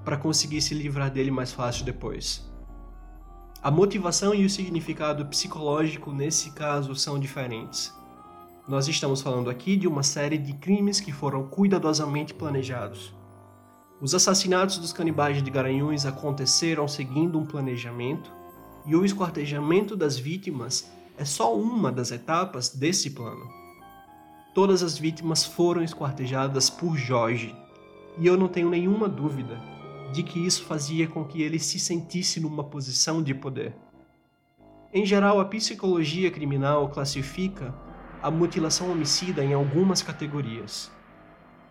para 0.05 0.17
conseguir 0.17 0.61
se 0.61 0.73
livrar 0.73 1.11
dele 1.11 1.33
mais 1.33 1.53
fácil 1.53 1.85
depois. 1.85 2.49
A 3.61 3.69
motivação 3.69 4.33
e 4.33 4.45
o 4.45 4.51
significado 4.51 5.27
psicológico 5.27 6.13
nesse 6.13 6.53
caso 6.53 6.95
são 6.95 7.19
diferentes. 7.19 7.93
Nós 8.69 8.89
estamos 8.89 9.23
falando 9.23 9.49
aqui 9.49 9.77
de 9.77 9.87
uma 9.87 10.03
série 10.03 10.37
de 10.37 10.53
crimes 10.53 10.99
que 10.99 11.13
foram 11.13 11.47
cuidadosamente 11.47 12.35
planejados. 12.35 13.15
Os 14.01 14.13
assassinatos 14.13 14.79
dos 14.79 14.93
canibais 14.93 15.41
de 15.41 15.49
Garanhuns 15.49 16.05
aconteceram 16.05 16.89
seguindo 16.89 17.39
um 17.39 17.47
planejamento, 17.47 18.33
e 18.85 18.97
o 18.97 19.05
esquartejamento 19.05 19.95
das 19.95 20.19
vítimas 20.19 20.91
é 21.17 21.25
só 21.25 21.57
uma 21.57 21.93
das 21.93 22.11
etapas 22.11 22.69
desse 22.71 23.11
plano. 23.11 23.49
Todas 24.53 24.83
as 24.83 24.99
vítimas 24.99 25.45
foram 25.45 25.81
esquartejadas 25.81 26.69
por 26.69 26.97
Jorge, 26.97 27.55
e 28.19 28.27
eu 28.27 28.37
não 28.37 28.49
tenho 28.49 28.69
nenhuma 28.69 29.09
dúvida 29.09 29.63
de 30.13 30.25
que 30.25 30.45
isso 30.45 30.65
fazia 30.65 31.07
com 31.07 31.25
que 31.25 31.41
ele 31.41 31.61
se 31.61 31.79
sentisse 31.79 32.41
numa 32.41 32.65
posição 32.65 33.23
de 33.23 33.33
poder. 33.33 33.77
Em 34.93 35.07
geral, 35.07 35.39
a 35.39 35.45
psicologia 35.45 36.33
criminal 36.33 36.89
classifica 36.89 37.73
a 38.27 38.31
mutilação 38.31 38.91
homicida 38.91 39.45
em 39.45 39.55
algumas 39.55 40.03
categorias. 40.03 40.91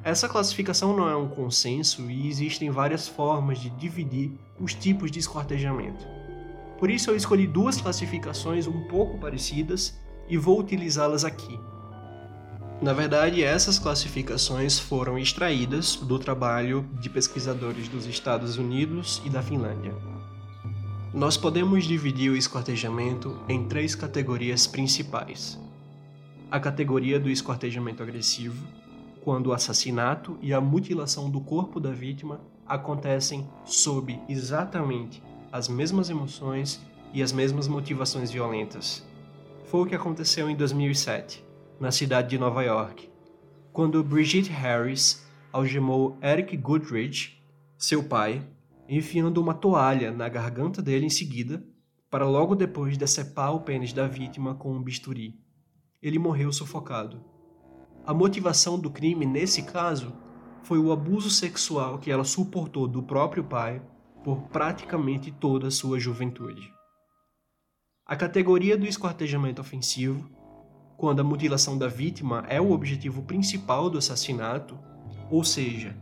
Essa 0.02 0.30
classificação 0.30 0.96
não 0.96 1.10
é 1.10 1.14
um 1.14 1.28
consenso 1.28 2.10
e 2.10 2.30
existem 2.30 2.70
várias 2.70 3.10
formas 3.10 3.60
de 3.60 3.70
dividir 3.72 4.32
os 4.58 4.74
tipos 4.74 5.12
de 5.12 5.20
esquartejamento. 5.20 6.08
Por 6.80 6.90
isso 6.90 7.12
eu 7.12 7.16
escolhi 7.18 7.46
duas 7.46 7.82
classificações 7.82 8.68
um 8.68 8.88
pouco 8.88 9.18
parecidas 9.18 10.00
e 10.30 10.38
vou 10.38 10.58
utilizá-las 10.58 11.26
aqui. 11.26 11.60
Na 12.82 12.94
verdade, 12.94 13.44
essas 13.44 13.78
classificações 13.78 14.80
foram 14.80 15.20
extraídas 15.20 15.98
do 15.98 16.18
trabalho 16.18 16.88
de 17.02 17.10
pesquisadores 17.10 17.90
dos 17.90 18.06
Estados 18.06 18.56
Unidos 18.56 19.22
e 19.26 19.30
da 19.30 19.44
Finlândia. 19.44 19.94
Nós 21.14 21.36
podemos 21.36 21.84
dividir 21.84 22.32
o 22.32 22.38
esquartejamento 22.38 23.38
em 23.50 23.66
três 23.66 23.94
categorias 23.94 24.66
principais. 24.66 25.65
A 26.52 26.60
categoria 26.60 27.20
do 27.20 27.30
esquartejamento 27.30 28.04
agressivo, 28.04 28.66
quando 29.22 29.48
o 29.48 29.54
assassinato 29.54 30.38
e 30.42 30.54
a 30.54 30.62
mutilação 30.62 31.30
do 31.30 31.42
corpo 31.42 31.80
da 31.80 31.92
vítima 31.92 32.40
acontecem 32.68 33.50
sob 33.66 34.20
exatamente 34.30 35.24
as 35.52 35.68
mesmas 35.68 36.10
emoções 36.10 36.80
e 37.12 37.24
as 37.24 37.32
mesmas 37.32 37.68
motivações 37.68 38.30
violentas. 38.30 39.04
Foi 39.66 39.82
o 39.82 39.86
que 39.86 39.96
aconteceu 39.96 40.50
em 40.50 40.56
2007 40.56 41.44
na 41.80 41.92
cidade 41.92 42.30
de 42.30 42.38
Nova 42.38 42.62
York, 42.62 43.10
quando 43.74 44.04
Brigitte 44.04 44.52
Harris 44.52 45.26
algemou 45.52 46.18
Eric 46.22 46.56
Goodrich, 46.56 47.42
seu 47.78 48.04
pai, 48.04 48.46
enfiando 48.88 49.42
uma 49.42 49.54
toalha 49.54 50.12
na 50.12 50.30
garganta 50.30 50.82
dele 50.82 51.08
em 51.08 51.10
seguida, 51.10 51.66
para 52.10 52.28
logo 52.28 52.56
depois 52.56 52.98
decepar 52.98 53.54
o 53.54 53.62
pênis 53.62 53.92
da 53.92 54.08
vítima 54.08 54.54
com 54.54 54.72
um 54.72 54.84
bisturi. 54.84 55.45
Ele 56.02 56.20
morreu 56.20 56.52
sufocado. 56.52 57.24
A 58.06 58.14
motivação 58.14 58.80
do 58.80 58.90
crime 58.90 59.26
nesse 59.26 59.64
caso 59.64 60.14
foi 60.64 60.80
o 60.80 60.92
abuso 60.92 61.30
sexual 61.30 61.98
que 61.98 62.12
ela 62.12 62.24
suportou 62.24 62.88
do 62.88 63.02
próprio 63.02 63.44
pai 63.44 63.82
por 64.24 64.44
praticamente 64.50 65.32
toda 65.32 65.68
a 65.68 65.72
sua 65.72 66.00
juventude. 66.00 66.72
A 68.06 68.16
categoria 68.16 68.78
do 68.78 68.86
esquartejamento 68.86 69.62
ofensivo 69.62 70.30
quando 70.98 71.20
a 71.20 71.24
mutilação 71.24 71.78
da 71.78 71.88
vítima 71.88 72.46
é 72.48 72.60
o 72.60 72.72
objetivo 72.72 73.24
principal 73.24 73.90
do 73.90 73.98
assassinato, 73.98 74.78
ou 75.30 75.44
seja, 75.44 75.96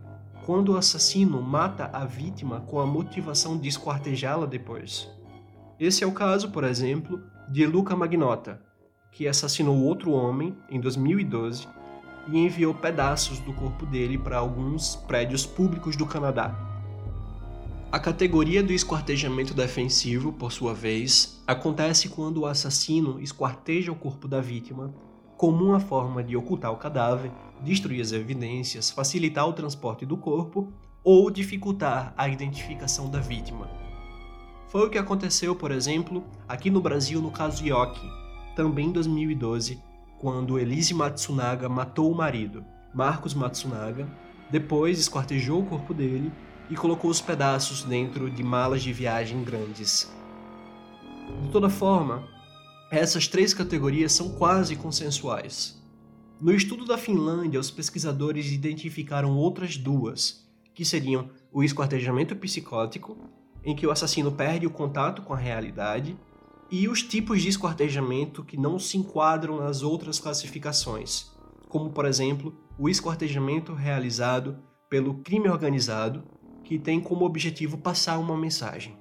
quando 0.46 0.74
o 0.74 0.78
assassino 0.78 1.42
mata 1.42 1.90
a 1.94 2.06
vítima 2.06 2.62
com 2.62 2.80
a 2.80 2.86
motivação 2.86 3.58
de 3.58 3.68
esquartejá-la 3.68 4.46
depois. 4.46 5.10
Esse 5.80 6.04
é 6.04 6.08
o 6.08 6.12
caso, 6.12 6.52
por 6.52 6.64
exemplo, 6.64 7.22
de 7.50 7.66
Luca 7.66 7.96
Magnota, 7.96 8.62
que 9.14 9.28
assassinou 9.28 9.78
outro 9.84 10.12
homem 10.12 10.56
em 10.70 10.80
2012 10.80 11.68
e 12.28 12.38
enviou 12.38 12.74
pedaços 12.74 13.40
do 13.40 13.54
corpo 13.54 13.86
dele 13.86 14.18
para 14.18 14.38
alguns 14.38 14.96
prédios 14.96 15.46
públicos 15.46 15.96
do 15.96 16.06
Canadá. 16.06 16.54
A 17.92 18.00
categoria 18.00 18.64
do 18.64 18.74
esquartejamento 18.74 19.54
defensivo, 19.54 20.34
por 20.34 20.52
sua 20.52 20.74
vez, 20.74 21.44
acontece 21.46 22.10
quando 22.10 22.40
o 22.40 22.46
assassino 22.48 23.22
esquarteja 23.22 23.92
o 23.92 23.96
corpo 23.96 24.28
da 24.28 24.42
vítima 24.42 24.92
como 25.38 25.64
uma 25.64 25.80
forma 25.80 26.24
de 26.24 26.36
ocultar 26.36 26.72
o 26.72 26.78
cadáver, 26.78 27.32
destruir 27.62 28.02
as 28.02 28.12
evidências, 28.12 28.90
facilitar 28.90 29.48
o 29.48 29.54
transporte 29.54 30.06
do 30.06 30.18
corpo 30.18 30.72
ou 31.04 31.30
dificultar 31.30 32.14
a 32.18 32.28
identificação 32.28 33.12
da 33.12 33.20
vítima. 33.20 33.70
Foi 34.70 34.88
o 34.88 34.90
que 34.90 34.98
aconteceu, 34.98 35.56
por 35.56 35.70
exemplo, 35.70 36.24
aqui 36.48 36.72
no 36.72 36.82
Brasil 36.82 37.22
no 37.22 37.30
caso 37.30 37.64
Yoki, 37.64 38.23
também 38.56 38.88
em 38.88 38.92
2012, 38.92 39.82
quando 40.20 40.58
Elise 40.58 40.94
Matsunaga 40.94 41.68
matou 41.68 42.12
o 42.12 42.16
marido, 42.16 42.64
Marcos 42.94 43.34
Matsunaga, 43.34 44.08
depois 44.50 45.00
esquartejou 45.00 45.62
o 45.62 45.66
corpo 45.66 45.94
dele 45.94 46.32
e 46.70 46.76
colocou 46.76 47.10
os 47.10 47.20
pedaços 47.20 47.84
dentro 47.84 48.30
de 48.30 48.44
malas 48.44 48.84
de 48.84 48.94
viagem 48.94 49.44
grandes. 49.44 50.12
De 51.42 51.50
toda 51.50 51.70
forma, 51.70 52.28
essas 52.92 53.28
três 53.28 53.54
categorias 53.54 54.12
são 54.12 54.30
quase 54.30 54.76
consensuais. 54.76 55.82
No 56.40 56.54
estudo 56.54 56.86
da 56.86 56.98
Finlândia, 56.98 57.60
os 57.60 57.72
pesquisadores 57.72 58.52
identificaram 58.52 59.36
outras 59.36 59.78
duas, 59.78 60.48
que 60.74 60.86
seriam 60.86 61.30
o 61.52 61.64
esquartejamento 61.64 62.36
psicótico, 62.36 63.18
em 63.64 63.76
que 63.76 63.88
o 63.88 63.92
assassino 63.92 64.32
perde 64.32 64.68
o 64.68 64.72
contato 64.72 65.22
com 65.22 65.34
a 65.34 65.38
realidade, 65.38 66.18
e 66.76 66.88
os 66.88 67.04
tipos 67.04 67.40
de 67.44 67.50
esquartejamento 67.50 68.44
que 68.44 68.58
não 68.58 68.80
se 68.80 68.98
enquadram 68.98 69.58
nas 69.58 69.84
outras 69.84 70.18
classificações, 70.18 71.32
como 71.70 71.92
por 71.92 72.04
exemplo 72.04 72.52
o 72.80 72.90
esquartejamento 72.90 73.76
realizado 73.76 74.58
pelo 74.90 75.20
crime 75.20 75.48
organizado, 75.48 76.24
que 76.64 76.80
tem 76.80 77.00
como 77.00 77.26
objetivo 77.26 77.78
passar 77.78 78.18
uma 78.18 78.36
mensagem. 78.36 78.98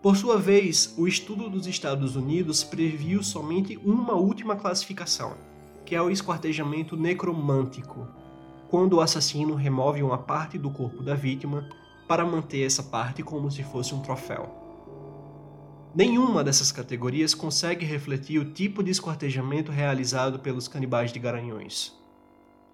Por 0.00 0.16
sua 0.16 0.38
vez, 0.38 0.94
o 0.96 1.08
estudo 1.08 1.50
dos 1.50 1.66
Estados 1.66 2.14
Unidos 2.14 2.62
previu 2.62 3.24
somente 3.24 3.76
uma 3.78 4.14
última 4.14 4.54
classificação, 4.54 5.36
que 5.84 5.96
é 5.96 6.00
o 6.00 6.08
esquartejamento 6.08 6.96
necromântico, 6.96 8.06
quando 8.68 8.92
o 8.92 9.00
assassino 9.00 9.56
remove 9.56 10.00
uma 10.00 10.18
parte 10.18 10.56
do 10.56 10.70
corpo 10.70 11.02
da 11.02 11.16
vítima 11.16 11.68
para 12.06 12.24
manter 12.24 12.64
essa 12.64 12.84
parte 12.84 13.20
como 13.24 13.50
se 13.50 13.64
fosse 13.64 13.92
um 13.92 14.00
troféu. 14.00 14.57
Nenhuma 15.98 16.44
dessas 16.44 16.70
categorias 16.70 17.34
consegue 17.34 17.84
refletir 17.84 18.38
o 18.38 18.52
tipo 18.52 18.84
de 18.84 18.90
esquartejamento 18.92 19.72
realizado 19.72 20.38
pelos 20.38 20.68
canibais 20.68 21.12
de 21.12 21.18
Garanhões. 21.18 21.92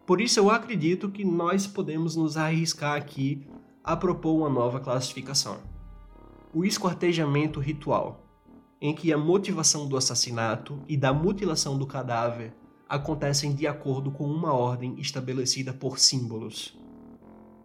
Por 0.05 0.21
isso 0.21 0.39
eu 0.39 0.51
acredito 0.51 1.11
que 1.11 1.25
nós 1.25 1.67
podemos 1.67 2.15
nos 2.15 2.37
arriscar 2.37 2.99
aqui 2.99 3.49
a 3.83 3.97
propor 3.97 4.35
uma 4.35 4.51
nova 4.51 4.79
classificação. 4.79 5.57
O 6.53 6.67
esquartejamento 6.67 7.61
ritual, 7.61 8.29
em 8.79 8.95
que 8.95 9.11
a 9.11 9.17
motivação 9.17 9.89
do 9.89 9.97
assassinato 9.97 10.79
e 10.87 10.95
da 10.95 11.11
mutilação 11.11 11.79
do 11.79 11.87
cadáver 11.87 12.53
acontecem 12.87 13.55
de 13.55 13.67
acordo 13.67 14.11
com 14.11 14.27
uma 14.27 14.53
ordem 14.53 15.01
estabelecida 15.01 15.73
por 15.73 15.99
símbolos. 15.99 16.79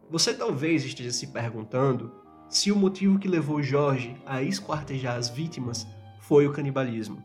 Você 0.10 0.34
talvez 0.34 0.86
esteja 0.86 1.12
se 1.12 1.28
perguntando 1.28 2.29
se 2.50 2.72
o 2.72 2.76
motivo 2.76 3.20
que 3.20 3.28
levou 3.28 3.62
Jorge 3.62 4.16
a 4.26 4.42
esquartejar 4.42 5.16
as 5.16 5.30
vítimas 5.30 5.88
foi 6.20 6.48
o 6.48 6.52
canibalismo. 6.52 7.24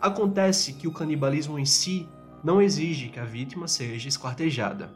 Acontece 0.00 0.72
que 0.72 0.88
o 0.88 0.92
canibalismo 0.92 1.58
em 1.58 1.64
si 1.64 2.08
não 2.42 2.60
exige 2.60 3.08
que 3.08 3.18
a 3.18 3.24
vítima 3.24 3.66
seja 3.66 4.08
esquartejada. 4.08 4.92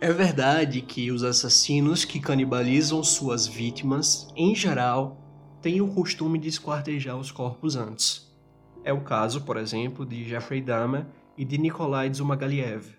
É 0.00 0.12
verdade 0.12 0.82
que 0.82 1.10
os 1.10 1.22
assassinos 1.22 2.04
que 2.04 2.20
canibalizam 2.20 3.02
suas 3.02 3.46
vítimas, 3.46 4.28
em 4.36 4.54
geral, 4.54 5.22
têm 5.62 5.80
o 5.80 5.88
costume 5.88 6.38
de 6.38 6.48
esquartejar 6.48 7.16
os 7.16 7.30
corpos 7.30 7.76
antes. 7.76 8.30
É 8.84 8.92
o 8.92 9.00
caso, 9.00 9.40
por 9.42 9.56
exemplo, 9.56 10.04
de 10.04 10.24
Jeffrey 10.28 10.60
Dahmer 10.60 11.06
e 11.36 11.44
de 11.44 11.58
Nikolai 11.58 12.12
Zhumagaliev. 12.12 12.94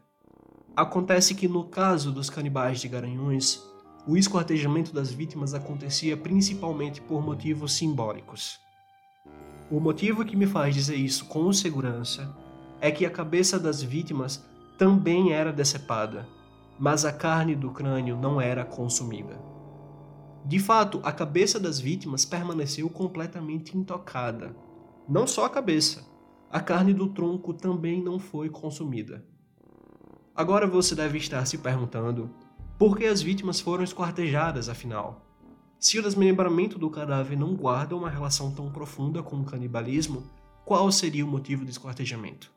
Acontece 0.75 1.33
que 1.33 1.47
no 1.47 1.63
caso 1.65 2.11
dos 2.11 2.29
canibais 2.29 2.79
de 2.79 2.87
Garanhuns, 2.87 3.63
o 4.07 4.15
esquartejamento 4.15 4.93
das 4.93 5.11
vítimas 5.11 5.53
acontecia 5.53 6.15
principalmente 6.15 7.01
por 7.01 7.21
motivos 7.21 7.73
simbólicos. 7.73 8.59
O 9.69 9.79
motivo 9.79 10.23
que 10.23 10.35
me 10.35 10.47
faz 10.47 10.73
dizer 10.73 10.95
isso 10.95 11.25
com 11.25 11.51
segurança 11.51 12.33
é 12.79 12.89
que 12.89 13.05
a 13.05 13.11
cabeça 13.11 13.59
das 13.59 13.81
vítimas 13.81 14.45
também 14.77 15.33
era 15.33 15.51
decepada 15.51 16.25
mas 16.79 17.05
a 17.05 17.11
carne 17.11 17.55
do 17.55 17.71
crânio 17.71 18.15
não 18.15 18.39
era 18.39 18.63
consumida. 18.63 19.39
De 20.45 20.59
fato, 20.59 20.99
a 21.03 21.11
cabeça 21.11 21.59
das 21.59 21.79
vítimas 21.79 22.23
permaneceu 22.23 22.89
completamente 22.89 23.77
intocada. 23.77 24.55
Não 25.09 25.25
só 25.25 25.45
a 25.45 25.49
cabeça, 25.49 26.05
a 26.49 26.59
carne 26.59 26.93
do 26.93 27.07
tronco 27.07 27.53
também 27.53 28.01
não 28.01 28.19
foi 28.19 28.49
consumida. 28.49 29.25
Agora 30.35 30.67
você 30.67 30.93
deve 30.93 31.17
estar 31.17 31.43
se 31.45 31.57
perguntando 31.57 32.29
por 32.77 32.95
que 32.95 33.05
as 33.05 33.21
vítimas 33.21 33.59
foram 33.59 33.83
esquartejadas, 33.83 34.69
afinal. 34.69 35.25
Se 35.79 35.97
o 35.97 36.03
desmembramento 36.03 36.77
do 36.77 36.89
cadáver 36.89 37.37
não 37.37 37.55
guarda 37.55 37.95
uma 37.95 38.09
relação 38.09 38.51
tão 38.51 38.71
profunda 38.71 39.23
com 39.23 39.37
o 39.37 39.43
canibalismo, 39.43 40.23
qual 40.63 40.91
seria 40.91 41.25
o 41.25 41.27
motivo 41.27 41.65
do 41.65 41.71
esquartejamento? 41.71 42.51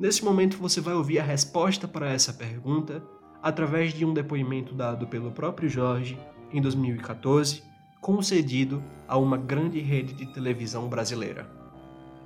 Nesse 0.00 0.24
momento 0.24 0.58
você 0.58 0.80
vai 0.80 0.94
ouvir 0.94 1.20
a 1.20 1.22
resposta 1.22 1.86
para 1.86 2.10
essa 2.10 2.32
pergunta 2.32 3.04
através 3.40 3.94
de 3.94 4.04
um 4.04 4.12
depoimento 4.12 4.74
dado 4.74 5.06
pelo 5.06 5.30
próprio 5.30 5.68
Jorge 5.68 6.18
em 6.52 6.60
2014, 6.60 7.62
concedido 8.00 8.82
a 9.06 9.16
uma 9.16 9.36
grande 9.36 9.78
rede 9.78 10.14
de 10.14 10.26
televisão 10.26 10.88
brasileira. 10.88 11.48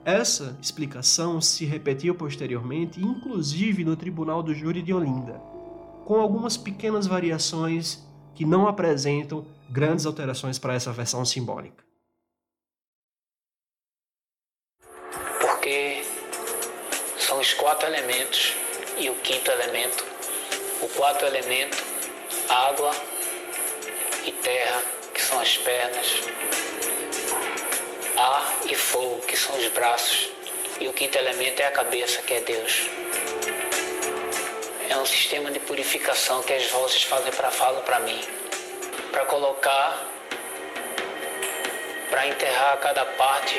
Essa 0.05 0.57
explicação 0.63 1.41
se 1.41 1.67
repetiu 1.67 2.15
posteriormente, 2.15 2.99
inclusive 3.05 3.85
no 3.85 3.95
Tribunal 3.97 4.43
do 4.43 4.55
Júri 4.55 4.81
de 4.81 4.95
Olinda, 4.95 5.39
com 6.09 6.19
algumas 6.19 6.57
pequenas 6.57 7.07
variações 7.07 8.03
que 8.35 8.43
não 8.43 8.67
apresentam 8.67 9.45
grandes 9.69 10.07
alterações 10.07 10.59
para 10.59 10.73
essa 10.73 10.91
versão 10.91 11.23
simbólica. 11.23 11.85
Porque 15.39 16.03
são 17.19 17.39
os 17.39 17.53
quatro 17.53 17.87
elementos 17.87 18.55
e 18.97 19.11
o 19.11 19.15
quinto 19.17 19.51
elemento 19.51 20.03
o 20.81 20.89
quarto 20.89 21.27
elemento, 21.27 21.77
água 22.49 22.91
e 24.25 24.33
terra, 24.33 24.83
que 25.13 25.21
são 25.21 25.39
as 25.41 25.59
pernas, 25.59 26.23
ar 28.17 28.61
e 28.65 28.75
fogo, 28.75 29.21
que 29.27 29.37
são 29.37 29.59
os 29.59 29.69
braços, 29.73 30.31
e 30.81 30.89
o 30.89 30.93
quinto 30.95 31.19
elemento 31.19 31.61
é 31.61 31.67
a 31.67 31.73
cabeça, 31.73 32.23
que 32.23 32.33
é 32.33 32.41
Deus. 32.41 32.89
É 34.91 34.97
um 34.97 35.05
sistema 35.05 35.51
de 35.51 35.61
purificação 35.61 36.43
que 36.43 36.53
as 36.53 36.71
vozes 36.71 37.03
fazem 37.03 37.31
para 37.33 37.51
falar 37.51 37.81
para 37.83 38.01
mim, 38.01 38.19
para 39.11 39.27
colocar, 39.27 40.03
para 42.09 42.27
enterrar 42.27 42.79
cada 42.81 43.05
parte 43.05 43.55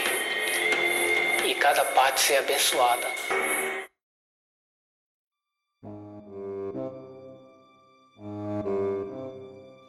e 1.45 1.53
cada 1.53 1.85
parte 1.85 2.19
ser 2.21 2.37
abençoada. 2.37 3.07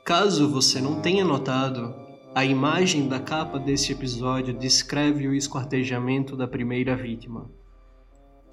Caso 0.05 0.51
você 0.51 0.81
não 0.81 1.01
tenha 1.01 1.25
notado, 1.25 1.95
a 2.35 2.45
imagem 2.45 3.09
da 3.09 3.19
capa 3.19 3.59
desse 3.59 3.93
episódio 3.93 4.53
descreve 4.53 5.27
o 5.27 5.35
esquartejamento 5.35 6.37
da 6.37 6.47
primeira 6.47 6.95
vítima. 6.95 7.51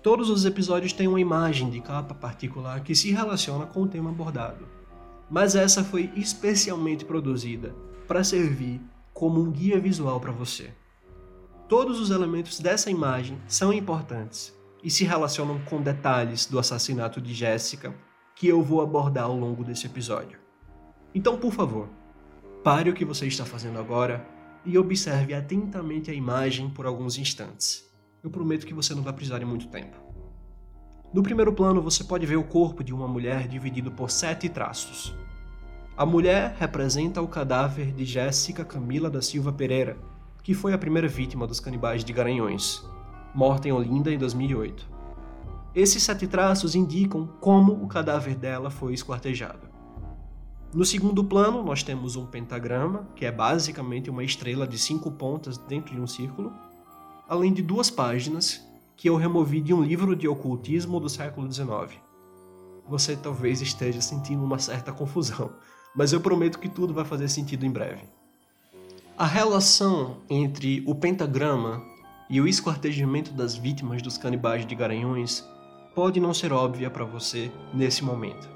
Todos 0.08 0.30
os 0.30 0.46
episódios 0.46 0.94
têm 0.94 1.06
uma 1.06 1.20
imagem 1.20 1.70
de 1.70 1.82
capa 1.82 2.14
particular 2.14 2.82
que 2.82 2.96
se 2.96 3.12
relaciona 3.12 3.66
com 3.66 3.82
o 3.82 3.88
tema 3.90 4.10
abordado, 4.10 4.66
mas 5.30 5.54
essa 5.54 5.84
foi 5.84 6.10
especialmente 6.16 7.04
produzida 7.04 7.76
para 8.08 8.24
servir 8.24 8.80
como 9.14 9.42
um 9.42 9.52
guia 9.52 9.78
visual 9.78 10.18
para 10.18 10.32
você. 10.32 10.74
Todos 11.68 12.00
os 12.00 12.10
elementos 12.10 12.58
dessa 12.62 12.90
imagem 12.90 13.38
são 13.50 13.74
importantes 13.74 14.58
e 14.82 14.90
se 14.90 15.04
relacionam 15.04 15.60
com 15.66 15.82
detalhes 15.82 16.46
do 16.46 16.58
assassinato 16.58 17.20
de 17.20 17.34
Jéssica 17.34 17.94
que 18.34 18.48
eu 18.48 18.64
vou 18.64 18.80
abordar 18.80 19.26
ao 19.26 19.38
longo 19.38 19.62
desse 19.62 19.88
episódio. 19.88 20.40
Então, 21.14 21.38
por 21.38 21.52
favor, 21.52 21.90
pare 22.64 22.90
o 22.90 22.94
que 22.94 23.04
você 23.04 23.28
está 23.28 23.44
fazendo 23.44 23.78
agora 23.78 24.26
e 24.64 24.78
observe 24.78 25.34
atentamente 25.34 26.10
a 26.10 26.14
imagem 26.14 26.70
por 26.70 26.86
alguns 26.86 27.18
instantes. 27.18 27.87
Eu 28.28 28.32
prometo 28.32 28.68
que 28.68 28.74
você 28.74 28.94
não 28.94 29.02
vai 29.02 29.14
precisar 29.14 29.40
de 29.40 29.46
muito 29.46 29.70
tempo. 29.70 29.96
No 31.14 31.24
primeiro 31.24 31.54
plano, 31.54 31.82
você 31.82 32.04
pode 32.04 32.26
ver 32.26 32.36
o 32.36 32.44
corpo 32.44 32.84
de 32.84 32.94
uma 32.94 33.08
mulher 33.08 33.48
dividido 33.48 33.90
por 33.90 34.12
sete 34.12 34.50
traços. 34.50 35.16
A 35.96 36.06
mulher 36.06 36.54
representa 36.60 37.22
o 37.22 37.28
cadáver 37.30 37.94
de 37.94 38.04
Jéssica 38.04 38.66
Camila 38.66 39.10
da 39.10 39.22
Silva 39.22 39.54
Pereira, 39.54 39.98
que 40.44 40.54
foi 40.54 40.74
a 40.74 40.78
primeira 40.78 41.08
vítima 41.08 41.48
dos 41.48 41.62
canibais 41.62 42.04
de 42.04 42.12
Garanhões, 42.12 42.84
morta 43.34 43.70
em 43.70 43.72
Olinda 43.72 44.12
em 44.12 44.18
2008. 44.18 44.86
Esses 45.74 46.04
sete 46.04 46.28
traços 46.28 46.76
indicam 46.76 47.28
como 47.40 47.82
o 47.82 47.88
cadáver 47.88 48.36
dela 48.36 48.70
foi 48.70 48.94
esquartejado. 48.94 49.70
No 50.74 50.84
segundo 50.84 51.24
plano, 51.24 51.64
nós 51.64 51.82
temos 51.82 52.18
um 52.18 52.26
pentagrama, 52.26 53.08
que 53.16 53.26
é 53.26 53.32
basicamente 53.32 54.10
uma 54.10 54.22
estrela 54.22 54.68
de 54.68 54.78
cinco 54.78 55.12
pontas 55.12 55.58
dentro 55.58 55.96
de 55.96 56.02
um 56.02 56.08
círculo, 56.08 56.52
além 57.28 57.52
de 57.52 57.62
duas 57.62 57.90
páginas 57.90 58.66
que 58.96 59.10
eu 59.10 59.16
removi 59.16 59.62
de 59.62 59.74
um 59.74 59.84
livro 59.84 60.16
de 60.16 60.28
ocultismo 60.28 61.00
do 61.00 61.10
século 61.10 61.52
XIX. 61.52 62.00
Você 62.88 63.16
talvez 63.16 63.62
esteja 63.62 64.02
sentindo 64.02 64.44
uma 64.44 64.58
certa 64.58 64.92
confusão, 64.92 65.52
mas 65.96 66.14
eu 66.14 66.22
prometo 66.22 66.60
que 66.60 66.70
tudo 66.70 66.94
vai 66.94 67.06
fazer 67.06 67.28
sentido 67.28 67.66
em 67.66 67.72
breve. 67.72 68.04
A 69.18 69.26
relação 69.26 70.18
entre 70.30 70.84
o 70.86 70.96
pentagrama 70.96 71.84
e 72.30 72.40
o 72.40 72.48
esquartejamento 72.48 73.32
das 73.32 73.56
vítimas 73.56 74.02
dos 74.02 74.18
canibais 74.18 74.66
de 74.66 74.76
Garanhões 74.76 75.46
pode 75.96 76.20
não 76.20 76.34
ser 76.34 76.54
óbvia 76.54 76.90
para 76.90 77.04
você 77.04 77.52
nesse 77.74 78.04
momento. 78.04 78.48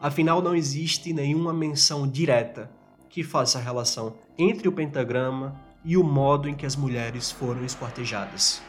Afinal, 0.00 0.40
não 0.40 0.54
existe 0.54 1.12
nenhuma 1.12 1.52
menção 1.52 2.08
direta 2.08 2.70
que 3.08 3.22
faça 3.22 3.58
a 3.58 3.62
relação 3.62 4.14
entre 4.38 4.66
o 4.68 4.72
pentagrama 4.72 5.54
e 5.84 5.96
o 5.96 6.04
modo 6.04 6.48
em 6.48 6.54
que 6.54 6.66
as 6.66 6.76
mulheres 6.76 7.30
foram 7.30 7.64
esquartejadas. 7.64 8.62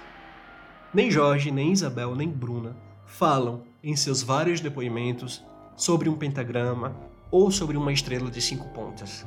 Nem 0.93 1.09
Jorge, 1.11 1.51
nem 1.51 1.71
Isabel, 1.71 2.15
nem 2.15 2.29
Bruna 2.29 2.75
falam 3.05 3.63
em 3.83 3.95
seus 3.95 4.21
vários 4.21 4.59
depoimentos 4.59 5.43
sobre 5.75 6.09
um 6.09 6.15
pentagrama 6.15 6.95
ou 7.29 7.51
sobre 7.51 7.77
uma 7.77 7.91
estrela 7.91 8.29
de 8.29 8.41
cinco 8.41 8.69
pontas. 8.69 9.25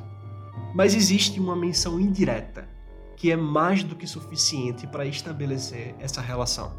Mas 0.73 0.95
existe 0.95 1.39
uma 1.39 1.55
menção 1.55 1.99
indireta 1.99 2.67
que 3.15 3.31
é 3.31 3.35
mais 3.35 3.83
do 3.83 3.95
que 3.95 4.05
suficiente 4.05 4.85
para 4.85 5.05
estabelecer 5.05 5.95
essa 5.99 6.21
relação. 6.21 6.73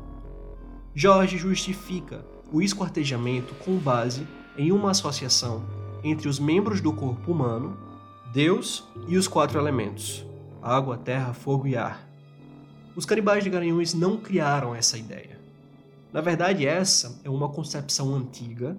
Jorge 0.95 1.38
justifica 1.38 2.25
o 2.53 2.61
esquartejamento 2.61 3.55
com 3.55 3.77
base 3.77 4.27
em 4.57 4.73
uma 4.73 4.90
associação 4.90 5.64
entre 6.05 6.29
os 6.29 6.38
membros 6.38 6.81
do 6.81 6.92
corpo 6.92 7.33
humano, 7.33 7.77
Deus 8.33 8.85
e 9.09 9.16
os 9.16 9.27
quatro 9.27 9.59
elementos: 9.59 10.26
água, 10.67 10.99
terra, 10.99 11.33
fogo 11.33 11.67
e 11.69 11.77
ar. 11.77 12.09
Os 12.97 13.07
canibais 13.07 13.45
de 13.45 13.51
Garanhuns 13.51 13.95
não 13.95 14.17
criaram 14.17 14.75
essa 14.75 14.99
ideia. 14.99 15.39
Na 16.13 16.21
verdade, 16.21 16.67
essa 16.67 17.21
é 17.23 17.31
uma 17.31 17.49
concepção 17.49 18.15
antiga 18.15 18.77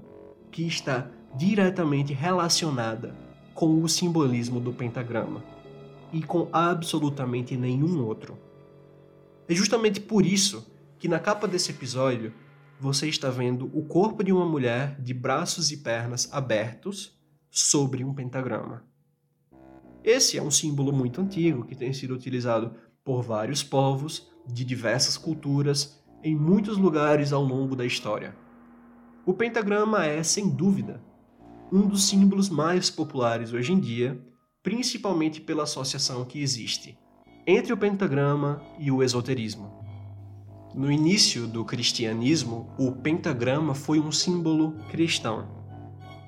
que 0.52 0.64
está 0.64 1.10
diretamente 1.36 2.14
relacionada 2.14 3.16
com 3.54 3.82
o 3.82 3.88
simbolismo 3.88 4.60
do 4.60 4.74
pentagrama 4.74 5.44
e 6.12 6.22
com 6.22 6.50
absolutamente 6.52 7.56
nenhum 7.56 8.04
outro. 8.04 8.38
É 9.48 9.56
justamente 9.56 10.00
por 10.02 10.26
isso 10.26 10.68
que 11.00 11.08
na 11.08 11.20
capa 11.20 11.48
desse 11.48 11.72
episódio 11.72 12.34
você 12.80 13.08
está 13.08 13.30
vendo 13.30 13.70
o 13.74 13.86
corpo 13.86 14.24
de 14.24 14.32
uma 14.32 14.46
mulher 14.46 15.00
de 15.00 15.14
braços 15.14 15.72
e 15.72 15.78
pernas 15.78 16.28
abertos 16.32 17.18
sobre 17.50 18.04
um 18.04 18.14
pentagrama. 18.14 18.84
Esse 20.08 20.38
é 20.38 20.42
um 20.42 20.50
símbolo 20.50 20.94
muito 20.94 21.20
antigo 21.20 21.66
que 21.66 21.76
tem 21.76 21.92
sido 21.92 22.14
utilizado 22.14 22.72
por 23.04 23.22
vários 23.22 23.62
povos 23.62 24.32
de 24.48 24.64
diversas 24.64 25.18
culturas 25.18 26.02
em 26.24 26.34
muitos 26.34 26.78
lugares 26.78 27.34
ao 27.34 27.44
longo 27.44 27.76
da 27.76 27.86
história. 27.86 28.34
O 29.26 29.34
pentagrama 29.34 30.06
é, 30.06 30.24
sem 30.24 30.48
dúvida, 30.48 31.04
um 31.70 31.86
dos 31.86 32.08
símbolos 32.08 32.48
mais 32.48 32.90
populares 32.90 33.52
hoje 33.52 33.74
em 33.74 33.80
dia, 33.82 34.18
principalmente 34.64 35.42
pela 35.42 35.64
associação 35.64 36.24
que 36.24 36.42
existe 36.42 36.98
entre 37.46 37.74
o 37.74 37.78
pentagrama 37.78 38.62
e 38.80 38.90
o 38.90 39.04
esoterismo. 39.04 39.84
No 40.74 40.90
início 40.90 41.46
do 41.46 41.66
cristianismo, 41.66 42.74
o 42.80 42.94
pentagrama 42.94 43.76
foi 43.76 44.00
um 44.00 44.14
símbolo 44.14 44.72
cristão. 44.90 45.67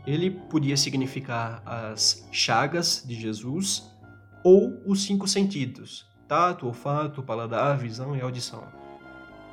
Ele 0.10 0.32
podia 0.32 0.76
significar 0.76 1.62
as 1.64 2.28
chagas 2.32 3.04
de 3.08 3.14
Jesus 3.14 3.96
ou 4.44 4.82
os 4.84 5.04
cinco 5.04 5.28
sentidos: 5.28 6.04
tato, 6.28 6.66
olfato, 6.66 7.22
paladar, 7.22 7.78
visão 7.78 8.16
e 8.16 8.22
audição. 8.22 8.64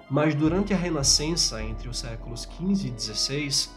Mas 0.09 0.35
durante 0.35 0.73
a 0.73 0.77
Renascença, 0.77 1.63
entre 1.63 1.91
os 1.91 1.99
séculos 1.99 2.45
XV 2.45 2.89
e 2.89 2.99
XVI, 2.99 3.69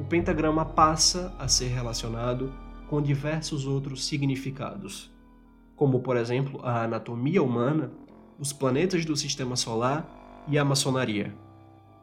o 0.00 0.04
pentagrama 0.04 0.64
passa 0.64 1.32
a 1.38 1.46
ser 1.46 1.68
relacionado 1.68 2.52
com 2.88 3.00
diversos 3.00 3.64
outros 3.64 4.04
significados, 4.04 5.14
como, 5.76 6.00
por 6.00 6.16
exemplo, 6.16 6.60
a 6.64 6.82
anatomia 6.82 7.40
humana, 7.40 7.92
os 8.36 8.52
planetas 8.52 9.04
do 9.04 9.14
sistema 9.14 9.54
solar 9.54 10.44
e 10.48 10.58
a 10.58 10.64
maçonaria. 10.64 11.45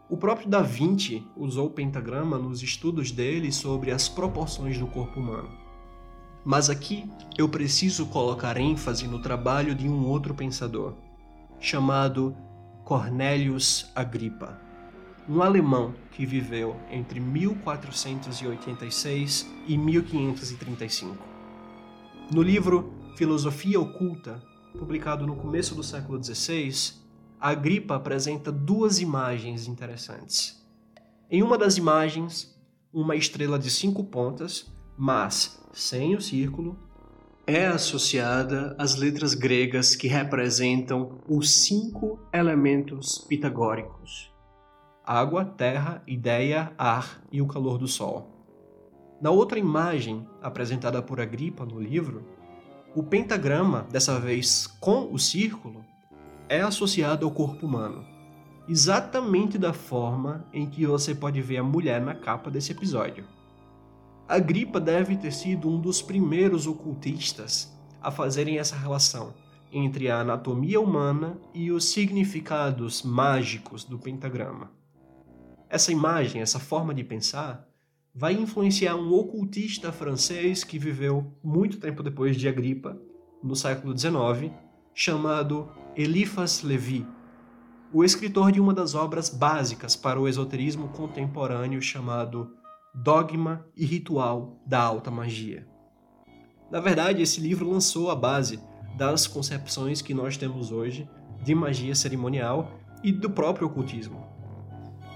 O 0.10 0.18
próprio 0.18 0.50
Da 0.50 0.62
Vinci 0.62 1.26
usou 1.36 1.68
o 1.68 1.72
pentagrama 1.72 2.38
nos 2.38 2.62
estudos 2.62 3.12
dele 3.12 3.52
sobre 3.52 3.92
as 3.92 4.10
proporções 4.10 4.78
do 4.78 4.86
corpo 4.86 5.20
humano. 5.20 5.50
Mas 6.46 6.70
aqui 6.70 7.10
eu 7.38 7.48
preciso 7.48 8.08
colocar 8.08 8.58
ênfase 8.58 9.08
no 9.08 9.22
trabalho 9.22 9.74
de 9.74 9.88
um 9.88 10.06
outro 10.06 10.34
pensador, 10.34 10.94
chamado 11.60 12.36
Cornelius 12.84 13.90
Agrippa. 13.96 14.60
um 15.28 15.42
alemão 15.42 15.96
que 16.12 16.26
viveu 16.26 16.76
entre 16.92 17.22
1486 17.22 19.50
e 19.66 19.78
1535. 19.78 21.26
No 22.30 22.42
livro 22.42 22.92
Filosofia 23.16 23.80
Oculta, 23.80 24.44
publicado 24.78 25.26
no 25.26 25.38
começo 25.38 25.74
do 25.76 25.82
século 25.82 26.22
XVI, 26.22 27.02
Agripa 27.44 27.96
apresenta 27.96 28.54
duas 28.54 29.02
imagens 29.02 29.68
interessantes. 29.68 30.66
Em 31.30 31.44
uma 31.44 31.58
das 31.58 31.76
imagens, 31.76 32.58
uma 32.94 33.18
estrela 33.18 33.60
de 33.60 33.70
cinco 33.70 34.02
pontas, 34.06 34.74
mas 34.98 35.62
sem 35.74 36.16
o 36.16 36.22
círculo, 36.22 36.80
é 37.46 37.68
associada 37.68 38.74
às 38.80 38.96
letras 38.96 39.34
gregas 39.34 39.94
que 39.94 40.08
representam 40.08 41.20
os 41.28 41.52
cinco 41.66 42.18
elementos 42.32 43.18
pitagóricos: 43.18 44.32
água, 45.06 45.44
terra, 45.44 46.02
ideia, 46.08 46.72
ar 46.78 47.22
e 47.30 47.42
o 47.42 47.46
calor 47.46 47.78
do 47.78 47.90
sol. 47.90 48.30
Na 49.22 49.32
outra 49.32 49.60
imagem, 49.60 50.26
apresentada 50.42 51.02
por 51.02 51.20
Agripa 51.20 51.66
no 51.66 51.78
livro, 51.78 52.26
o 52.96 53.04
pentagrama, 53.04 53.86
dessa 53.92 54.18
vez 54.18 54.66
com 54.80 55.12
o 55.12 55.20
círculo, 55.20 55.84
é 56.54 56.62
associado 56.62 57.26
ao 57.26 57.32
corpo 57.32 57.66
humano, 57.66 58.06
exatamente 58.70 59.58
da 59.58 59.74
forma 59.74 60.46
em 60.54 60.70
que 60.70 60.86
você 60.86 61.16
pode 61.16 61.42
ver 61.42 61.58
a 61.58 61.64
mulher 61.64 62.00
na 62.00 62.14
capa 62.14 62.52
desse 62.52 62.72
episódio. 62.72 63.26
Agripa 64.28 64.80
deve 64.80 65.18
ter 65.18 65.34
sido 65.34 65.68
um 65.68 65.82
dos 65.82 66.02
primeiros 66.02 66.68
ocultistas 66.68 67.76
a 68.02 68.12
fazerem 68.12 68.60
essa 68.60 68.76
relação 68.76 69.34
entre 69.72 70.10
a 70.10 70.20
anatomia 70.20 70.80
humana 70.80 71.38
e 71.54 71.72
os 71.72 71.86
significados 71.86 73.02
mágicos 73.02 73.84
do 73.84 73.98
pentagrama. 73.98 74.72
Essa 75.68 75.92
imagem, 75.92 76.42
essa 76.42 76.60
forma 76.60 76.94
de 76.94 77.04
pensar, 77.04 77.68
vai 78.14 78.34
influenciar 78.34 78.96
um 78.96 79.12
ocultista 79.12 79.92
francês 79.92 80.64
que 80.64 80.78
viveu 80.78 81.34
muito 81.44 81.80
tempo 81.80 82.04
depois 82.04 82.38
de 82.38 82.48
Agripa, 82.48 82.96
no 83.44 83.56
século 83.56 83.98
XIX, 83.98 84.54
chamado 84.94 85.70
Eliphas 85.96 86.62
Levi, 86.62 87.06
o 87.92 88.04
escritor 88.04 88.52
de 88.52 88.60
uma 88.60 88.74
das 88.74 88.96
obras 88.96 89.30
básicas 89.30 89.96
para 89.96 90.20
o 90.20 90.28
esoterismo 90.28 90.90
contemporâneo 90.90 91.82
chamado 91.82 92.56
Dogma 92.94 93.66
e 93.76 93.86
Ritual 93.86 94.62
da 94.66 94.82
Alta 94.82 95.10
Magia. 95.10 95.68
Na 96.72 96.80
verdade, 96.80 97.22
esse 97.22 97.40
livro 97.40 97.70
lançou 97.70 98.10
a 98.10 98.16
base 98.16 98.60
das 98.98 99.28
concepções 99.28 100.02
que 100.02 100.14
nós 100.14 100.38
temos 100.38 100.72
hoje 100.72 101.10
de 101.44 101.54
magia 101.54 101.94
cerimonial 101.96 102.72
e 103.04 103.12
do 103.12 103.30
próprio 103.30 103.68
ocultismo. 103.68 104.26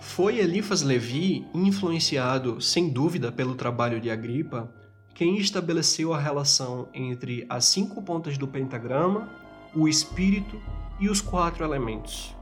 Foi 0.01 0.37
Eliphas 0.37 0.81
Levi, 0.81 1.47
influenciado 1.53 2.61
sem 2.61 2.89
dúvida 2.89 3.31
pelo 3.31 3.55
trabalho 3.55 3.99
de 3.99 4.09
Agripa, 4.09 4.71
quem 5.13 5.37
estabeleceu 5.37 6.13
a 6.13 6.19
relação 6.19 6.87
entre 6.93 7.45
as 7.49 7.65
cinco 7.65 8.03
pontas 8.03 8.37
do 8.37 8.47
pentagrama, 8.47 9.29
o 9.77 9.87
espírito 9.87 10.59
e 10.99 11.07
os 11.07 11.21
quatro 11.21 11.63
elementos. 11.63 12.35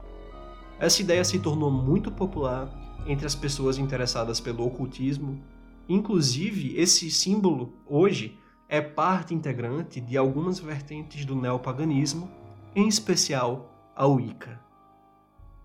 Essa 0.80 1.02
ideia 1.02 1.22
se 1.22 1.38
tornou 1.38 1.70
muito 1.70 2.10
popular 2.10 2.72
entre 3.06 3.26
as 3.26 3.34
pessoas 3.34 3.76
interessadas 3.76 4.40
pelo 4.40 4.64
ocultismo. 4.64 5.38
Inclusive, 5.86 6.74
esse 6.78 7.10
símbolo 7.10 7.74
hoje 7.86 8.38
é 8.70 8.80
parte 8.80 9.34
integrante 9.34 10.00
de 10.00 10.16
algumas 10.16 10.58
vertentes 10.58 11.26
do 11.26 11.36
neopaganismo, 11.36 12.30
em 12.74 12.88
especial 12.88 13.92
a 13.94 14.06
Wicca. 14.06 14.58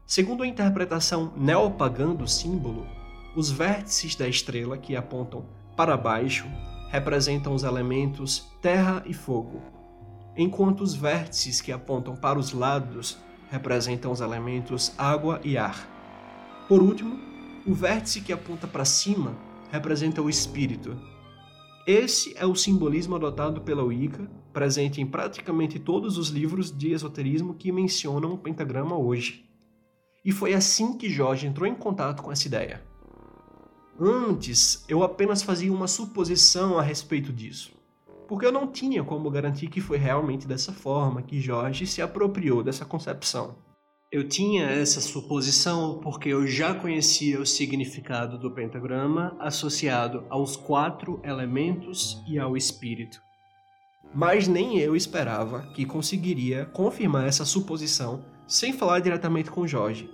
Segundo 0.05 0.43
a 0.43 0.47
interpretação 0.47 1.31
neopagã 1.37 2.13
do 2.13 2.27
símbolo, 2.27 2.85
os 3.33 3.49
vértices 3.49 4.13
da 4.13 4.27
estrela 4.27 4.77
que 4.77 4.93
apontam 4.93 5.45
para 5.77 5.95
baixo 5.95 6.45
representam 6.89 7.55
os 7.55 7.63
elementos 7.63 8.51
terra 8.61 9.01
e 9.05 9.13
fogo, 9.13 9.80
enquanto 10.35 10.81
os 10.81 10.93
vértices 10.93 11.61
que 11.61 11.71
apontam 11.71 12.15
para 12.15 12.39
os 12.39 12.53
lados 12.53 13.17
representam 13.49 14.11
os 14.11 14.21
elementos 14.21 14.93
água 14.97 15.41
e 15.43 15.57
ar. 15.57 15.87
Por 16.67 16.81
último, 16.81 17.19
o 17.65 17.73
vértice 17.73 18.21
que 18.21 18.31
aponta 18.31 18.65
para 18.65 18.85
cima 18.85 19.35
representa 19.71 20.21
o 20.21 20.29
espírito. 20.29 20.97
Esse 21.85 22.35
é 22.37 22.45
o 22.45 22.55
simbolismo 22.55 23.15
adotado 23.15 23.61
pela 23.61 23.83
Wicca, 23.83 24.29
presente 24.53 25.01
em 25.01 25.05
praticamente 25.05 25.79
todos 25.79 26.17
os 26.17 26.29
livros 26.29 26.71
de 26.71 26.91
esoterismo 26.91 27.55
que 27.55 27.71
mencionam 27.71 28.33
o 28.33 28.37
pentagrama 28.37 28.97
hoje. 28.97 29.45
E 30.23 30.31
foi 30.31 30.53
assim 30.53 30.97
que 30.97 31.09
Jorge 31.09 31.47
entrou 31.47 31.67
em 31.67 31.73
contato 31.73 32.21
com 32.21 32.31
essa 32.31 32.47
ideia. 32.47 32.83
Antes, 33.99 34.85
eu 34.87 35.03
apenas 35.03 35.41
fazia 35.41 35.73
uma 35.73 35.87
suposição 35.87 36.77
a 36.77 36.81
respeito 36.81 37.33
disso, 37.33 37.71
porque 38.31 38.45
eu 38.45 38.51
não 38.53 38.65
tinha 38.65 39.03
como 39.03 39.29
garantir 39.29 39.67
que 39.67 39.81
foi 39.81 39.97
realmente 39.97 40.47
dessa 40.47 40.71
forma 40.71 41.21
que 41.21 41.41
Jorge 41.41 41.85
se 41.85 42.01
apropriou 42.01 42.63
dessa 42.63 42.85
concepção. 42.85 43.57
Eu 44.09 44.25
tinha 44.25 44.67
essa 44.67 45.01
suposição 45.01 45.99
porque 46.01 46.29
eu 46.29 46.47
já 46.47 46.73
conhecia 46.73 47.41
o 47.41 47.45
significado 47.45 48.37
do 48.37 48.49
pentagrama 48.49 49.35
associado 49.37 50.23
aos 50.29 50.55
quatro 50.55 51.19
elementos 51.25 52.23
e 52.25 52.39
ao 52.39 52.55
espírito. 52.55 53.21
Mas 54.15 54.47
nem 54.47 54.79
eu 54.79 54.95
esperava 54.95 55.63
que 55.73 55.85
conseguiria 55.85 56.67
confirmar 56.67 57.27
essa 57.27 57.43
suposição 57.43 58.23
sem 58.47 58.71
falar 58.71 59.01
diretamente 59.01 59.51
com 59.51 59.67
Jorge. 59.67 60.09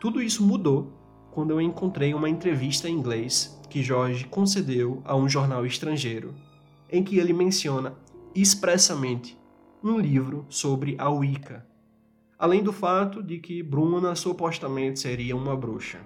Tudo 0.00 0.20
isso 0.20 0.44
mudou 0.44 0.92
quando 1.30 1.52
eu 1.52 1.60
encontrei 1.60 2.12
uma 2.14 2.28
entrevista 2.28 2.88
em 2.88 2.94
inglês 2.94 3.56
que 3.70 3.80
Jorge 3.80 4.24
concedeu 4.24 5.00
a 5.04 5.14
um 5.14 5.28
jornal 5.28 5.64
estrangeiro, 5.64 6.34
em 6.90 7.02
que 7.02 7.18
ele 7.18 7.32
menciona 7.32 7.94
expressamente 8.34 9.38
um 9.82 9.98
livro 9.98 10.46
sobre 10.48 10.96
a 10.98 11.08
Wicca, 11.08 11.66
além 12.38 12.62
do 12.62 12.72
fato 12.72 13.22
de 13.22 13.38
que 13.38 13.62
Bruna 13.62 14.14
supostamente 14.14 15.00
seria 15.00 15.36
uma 15.36 15.56
bruxa. 15.56 16.00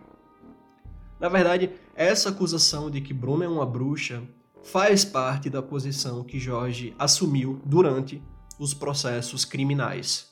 Na 1.20 1.28
verdade, 1.28 1.70
essa 1.94 2.30
acusação 2.30 2.90
de 2.90 3.00
que 3.00 3.14
Bruna 3.14 3.44
é 3.44 3.48
uma 3.48 3.66
bruxa 3.66 4.22
faz 4.62 5.04
parte 5.04 5.50
da 5.50 5.62
posição 5.62 6.24
que 6.24 6.38
Jorge 6.38 6.94
assumiu 6.98 7.60
durante 7.64 8.22
os 8.58 8.72
processos 8.74 9.44
criminais. 9.44 10.30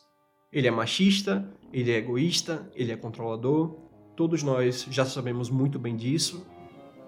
Ele 0.52 0.68
é 0.68 0.70
machista, 0.70 1.48
ele 1.72 1.90
é 1.90 1.96
egoísta, 1.96 2.68
ele 2.74 2.92
é 2.92 2.96
controlador, 2.96 3.76
todos 4.16 4.42
nós 4.42 4.86
já 4.90 5.04
sabemos 5.04 5.48
muito 5.48 5.78
bem 5.78 5.96
disso. 5.96 6.46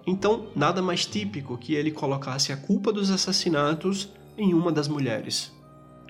Então, 0.05 0.47
nada 0.55 0.81
mais 0.81 1.05
típico 1.05 1.57
que 1.57 1.73
ele 1.73 1.91
colocasse 1.91 2.51
a 2.51 2.57
culpa 2.57 2.91
dos 2.91 3.09
assassinatos 3.09 4.11
em 4.37 4.53
uma 4.53 4.71
das 4.71 4.87
mulheres. 4.87 5.51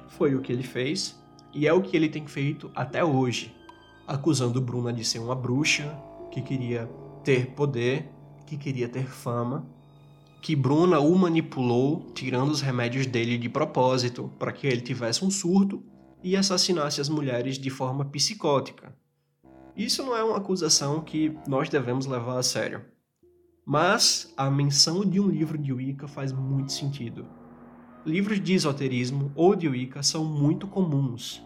Foi 0.08 0.34
o 0.36 0.42
que 0.42 0.52
ele 0.52 0.64
fez 0.64 1.20
e 1.54 1.68
é 1.68 1.74
o 1.74 1.82
que 1.82 1.96
ele 1.96 2.10
tem 2.10 2.26
feito 2.26 2.72
até 2.74 3.04
hoje, 3.06 3.56
acusando 4.08 4.60
Bruna 4.60 4.92
de 4.92 5.06
ser 5.06 5.20
uma 5.20 5.36
bruxa, 5.36 5.96
que 6.32 6.42
queria 6.42 6.90
ter 7.24 7.52
poder, 7.52 8.10
que 8.48 8.58
queria 8.58 8.90
ter 8.90 9.06
fama, 9.06 9.66
que 10.42 10.56
Bruna 10.56 11.00
o 11.00 11.16
manipulou, 11.16 12.12
tirando 12.14 12.50
os 12.50 12.62
remédios 12.62 13.06
dele 13.06 13.38
de 13.38 13.48
propósito, 13.48 14.32
para 14.40 14.52
que 14.52 14.66
ele 14.66 14.82
tivesse 14.82 15.24
um 15.24 15.30
surto 15.30 15.84
e 16.24 16.36
assassinasse 16.36 17.00
as 17.00 17.10
mulheres 17.10 17.58
de 17.60 17.70
forma 17.70 18.04
psicótica. 18.06 18.96
Isso 19.76 20.04
não 20.04 20.16
é 20.16 20.24
uma 20.24 20.38
acusação 20.38 21.02
que 21.02 21.36
nós 21.48 21.70
devemos 21.70 22.06
levar 22.06 22.38
a 22.38 22.44
sério. 22.44 22.93
Mas 23.66 24.34
a 24.36 24.52
menção 24.52 25.06
de 25.06 25.22
um 25.22 25.30
livro 25.30 25.58
de 25.58 25.72
Wicca 25.72 26.06
faz 26.06 26.34
muito 26.34 26.74
sentido. 26.74 27.26
Livros 28.06 28.44
de 28.44 28.54
esoterismo 28.54 29.32
ou 29.36 29.56
de 29.56 29.70
Wicca 29.70 30.04
são 30.04 30.26
muito 30.26 30.68
comuns. 30.68 31.42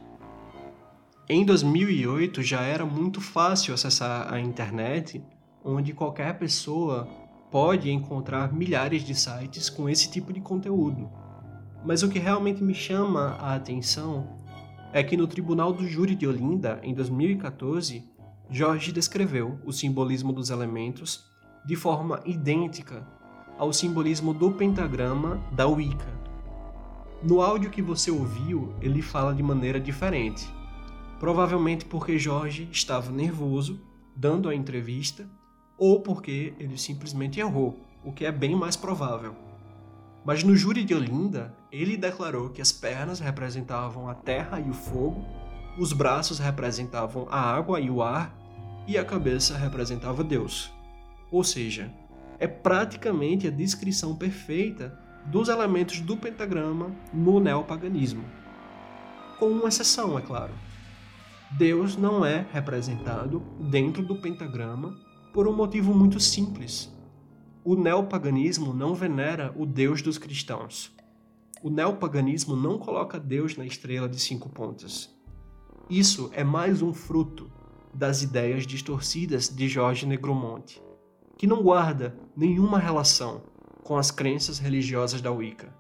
Em 1.30 1.46
2008 1.46 2.42
já 2.42 2.62
era 2.62 2.86
muito 2.86 3.22
fácil 3.22 3.74
acessar 3.74 4.34
a 4.34 4.40
internet, 4.40 5.24
onde 5.64 5.94
qualquer 5.94 6.40
pessoa 6.40 7.08
pode 7.52 7.92
encontrar 7.92 8.52
milhares 8.52 9.04
de 9.04 9.14
sites 9.14 9.70
com 9.70 9.88
esse 9.88 10.10
tipo 10.10 10.34
de 10.34 10.42
conteúdo. 10.42 11.12
Mas 11.86 12.02
o 12.02 12.10
que 12.10 12.18
realmente 12.18 12.64
me 12.64 12.74
chama 12.74 13.38
a 13.40 13.54
atenção 13.54 14.38
é 14.92 15.04
que 15.04 15.16
no 15.16 15.28
Tribunal 15.28 15.72
do 15.72 15.88
Júri 15.88 16.16
de 16.16 16.26
Olinda, 16.26 16.80
em 16.82 16.96
2014, 16.96 18.04
Jorge 18.50 18.92
descreveu 18.92 19.60
o 19.64 19.72
simbolismo 19.72 20.34
dos 20.34 20.50
elementos 20.50 21.26
de 21.68 21.76
forma 21.76 22.22
idêntica 22.24 23.06
ao 23.58 23.74
simbolismo 23.74 24.34
do 24.34 24.50
pentagrama 24.52 25.38
da 25.52 25.68
Wicca. 25.68 26.18
No 27.22 27.42
áudio 27.42 27.70
que 27.70 27.82
você 27.82 28.10
ouviu, 28.10 28.74
ele 28.80 29.02
fala 29.02 29.36
de 29.36 29.44
maneira 29.44 29.78
diferente, 29.78 30.48
provavelmente 31.20 31.84
porque 31.84 32.18
Jorge 32.18 32.70
estava 32.72 33.12
nervoso 33.12 33.82
dando 34.16 34.48
a 34.48 34.56
entrevista 34.56 35.30
ou 35.78 36.00
porque 36.00 36.54
ele 36.58 36.78
simplesmente 36.78 37.42
errou, 37.42 37.86
o 38.02 38.14
que 38.14 38.24
é 38.26 38.32
bem 38.32 38.56
mais 38.56 38.78
provável. 38.78 39.36
Mas 40.24 40.46
no 40.46 40.56
júri 40.56 40.86
de 40.86 40.96
Olinda, 40.96 41.54
ele 41.70 41.98
declarou 41.98 42.50
que 42.50 42.62
as 42.62 42.72
pernas 42.72 43.20
representavam 43.20 44.08
a 44.08 44.16
terra 44.16 44.62
e 44.62 44.70
o 44.70 44.74
fogo, 44.74 45.22
os 45.78 45.92
braços 45.92 46.40
representavam 46.40 47.28
a 47.30 47.42
água 47.42 47.82
e 47.82 47.90
o 47.90 48.02
ar, 48.02 48.34
e 48.88 48.98
a 48.98 49.04
cabeça 49.04 49.58
representava 49.58 50.24
Deus. 50.24 50.77
Ou 51.32 51.44
seja, 51.44 51.92
é 52.40 52.48
praticamente 52.48 53.48
a 53.48 53.52
descrição 53.52 54.16
perfeita 54.16 54.98
dos 55.26 55.50
elementos 55.50 56.00
do 56.00 56.16
pentagrama 56.16 56.96
no 57.14 57.40
neopaganismo. 57.40 58.24
Com 59.40 59.50
uma 59.50 59.68
exceção, 59.68 60.18
é 60.18 60.22
claro. 60.22 60.54
Deus 61.58 61.98
não 61.98 62.26
é 62.26 62.46
representado 62.52 63.40
dentro 63.70 64.04
do 64.04 64.16
pentagrama 64.16 64.98
por 65.34 65.48
um 65.48 65.56
motivo 65.56 65.94
muito 65.94 66.20
simples. 66.20 66.92
O 67.64 67.76
neopaganismo 67.76 68.74
não 68.74 68.96
venera 68.96 69.54
o 69.58 69.66
Deus 69.66 70.02
dos 70.02 70.18
cristãos. 70.18 70.96
O 71.62 71.70
neopaganismo 71.70 72.56
não 72.56 72.78
coloca 72.78 73.20
Deus 73.20 73.58
na 73.58 73.66
estrela 73.66 74.08
de 74.08 74.20
cinco 74.20 74.48
pontas. 74.50 75.10
Isso 75.90 76.30
é 76.34 76.44
mais 76.44 76.82
um 76.82 76.94
fruto 76.94 77.52
das 77.94 78.22
ideias 78.22 78.66
distorcidas 78.66 79.50
de 79.50 79.68
Jorge 79.68 80.06
Negromonte, 80.06 80.82
que 81.38 81.46
não 81.46 81.62
guarda 81.62 82.18
nenhuma 82.36 82.80
relação 82.80 83.44
com 83.84 83.96
as 83.96 84.12
crenças 84.12 84.58
religiosas 84.60 85.22
da 85.22 85.32
Wicca. 85.32 85.74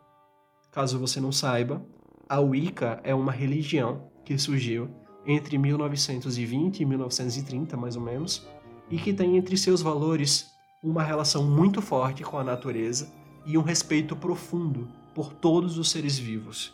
Caso 0.71 0.99
você 0.99 1.19
não 1.19 1.31
saiba, 1.31 1.83
a 2.29 2.39
Wicca 2.39 3.01
é 3.03 3.15
uma 3.15 3.31
religião 3.31 4.11
que 4.23 4.37
surgiu 4.37 4.89
entre 5.25 5.57
1920 5.57 6.79
e 6.79 6.85
1930, 6.85 7.75
mais 7.75 7.95
ou 7.95 8.01
menos, 8.01 8.47
e 8.89 8.97
que 8.97 9.13
tem 9.13 9.35
entre 9.35 9.57
seus 9.57 9.81
valores 9.81 10.51
uma 10.81 11.03
relação 11.03 11.43
muito 11.43 11.81
forte 11.81 12.23
com 12.23 12.37
a 12.37 12.43
natureza 12.43 13.11
e 13.45 13.57
um 13.57 13.61
respeito 13.61 14.15
profundo 14.15 14.87
por 15.13 15.33
todos 15.33 15.77
os 15.77 15.89
seres 15.89 16.17
vivos. 16.17 16.73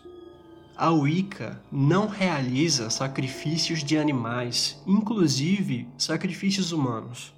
A 0.75 0.89
Wicca 0.91 1.61
não 1.71 2.07
realiza 2.07 2.89
sacrifícios 2.89 3.83
de 3.83 3.97
animais, 3.97 4.81
inclusive 4.85 5.87
sacrifícios 5.97 6.71
humanos. 6.71 7.33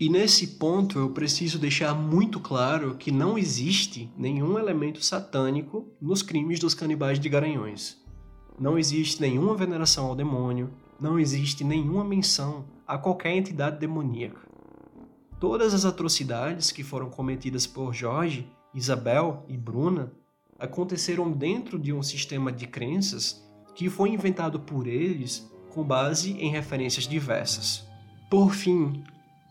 E 0.00 0.08
nesse 0.08 0.46
ponto 0.56 0.98
eu 0.98 1.10
preciso 1.10 1.58
deixar 1.58 1.94
muito 1.94 2.40
claro 2.40 2.94
que 2.94 3.12
não 3.12 3.36
existe 3.36 4.10
nenhum 4.16 4.58
elemento 4.58 5.04
satânico 5.04 5.86
nos 6.00 6.22
crimes 6.22 6.58
dos 6.58 6.72
canibais 6.72 7.20
de 7.20 7.28
Garanhões. 7.28 8.02
Não 8.58 8.78
existe 8.78 9.20
nenhuma 9.20 9.54
veneração 9.54 10.06
ao 10.06 10.16
demônio, 10.16 10.70
não 10.98 11.18
existe 11.18 11.62
nenhuma 11.62 12.02
menção 12.02 12.64
a 12.88 12.96
qualquer 12.96 13.36
entidade 13.36 13.78
demoníaca. 13.78 14.40
Todas 15.38 15.74
as 15.74 15.84
atrocidades 15.84 16.72
que 16.72 16.82
foram 16.82 17.10
cometidas 17.10 17.66
por 17.66 17.92
Jorge, 17.92 18.50
Isabel 18.74 19.44
e 19.48 19.56
Bruna 19.58 20.14
aconteceram 20.58 21.30
dentro 21.30 21.78
de 21.78 21.92
um 21.92 22.02
sistema 22.02 22.50
de 22.50 22.66
crenças 22.66 23.46
que 23.74 23.90
foi 23.90 24.08
inventado 24.08 24.60
por 24.60 24.86
eles 24.86 25.46
com 25.68 25.84
base 25.84 26.32
em 26.32 26.50
referências 26.50 27.06
diversas. 27.06 27.86
Por 28.30 28.54
fim, 28.54 29.02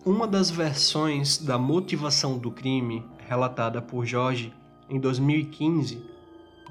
uma 0.05 0.25
das 0.25 0.49
versões 0.49 1.38
da 1.38 1.57
motivação 1.57 2.38
do 2.38 2.51
crime, 2.51 3.05
relatada 3.27 3.81
por 3.81 4.05
Jorge 4.05 4.53
em 4.89 4.99
2015, 4.99 6.01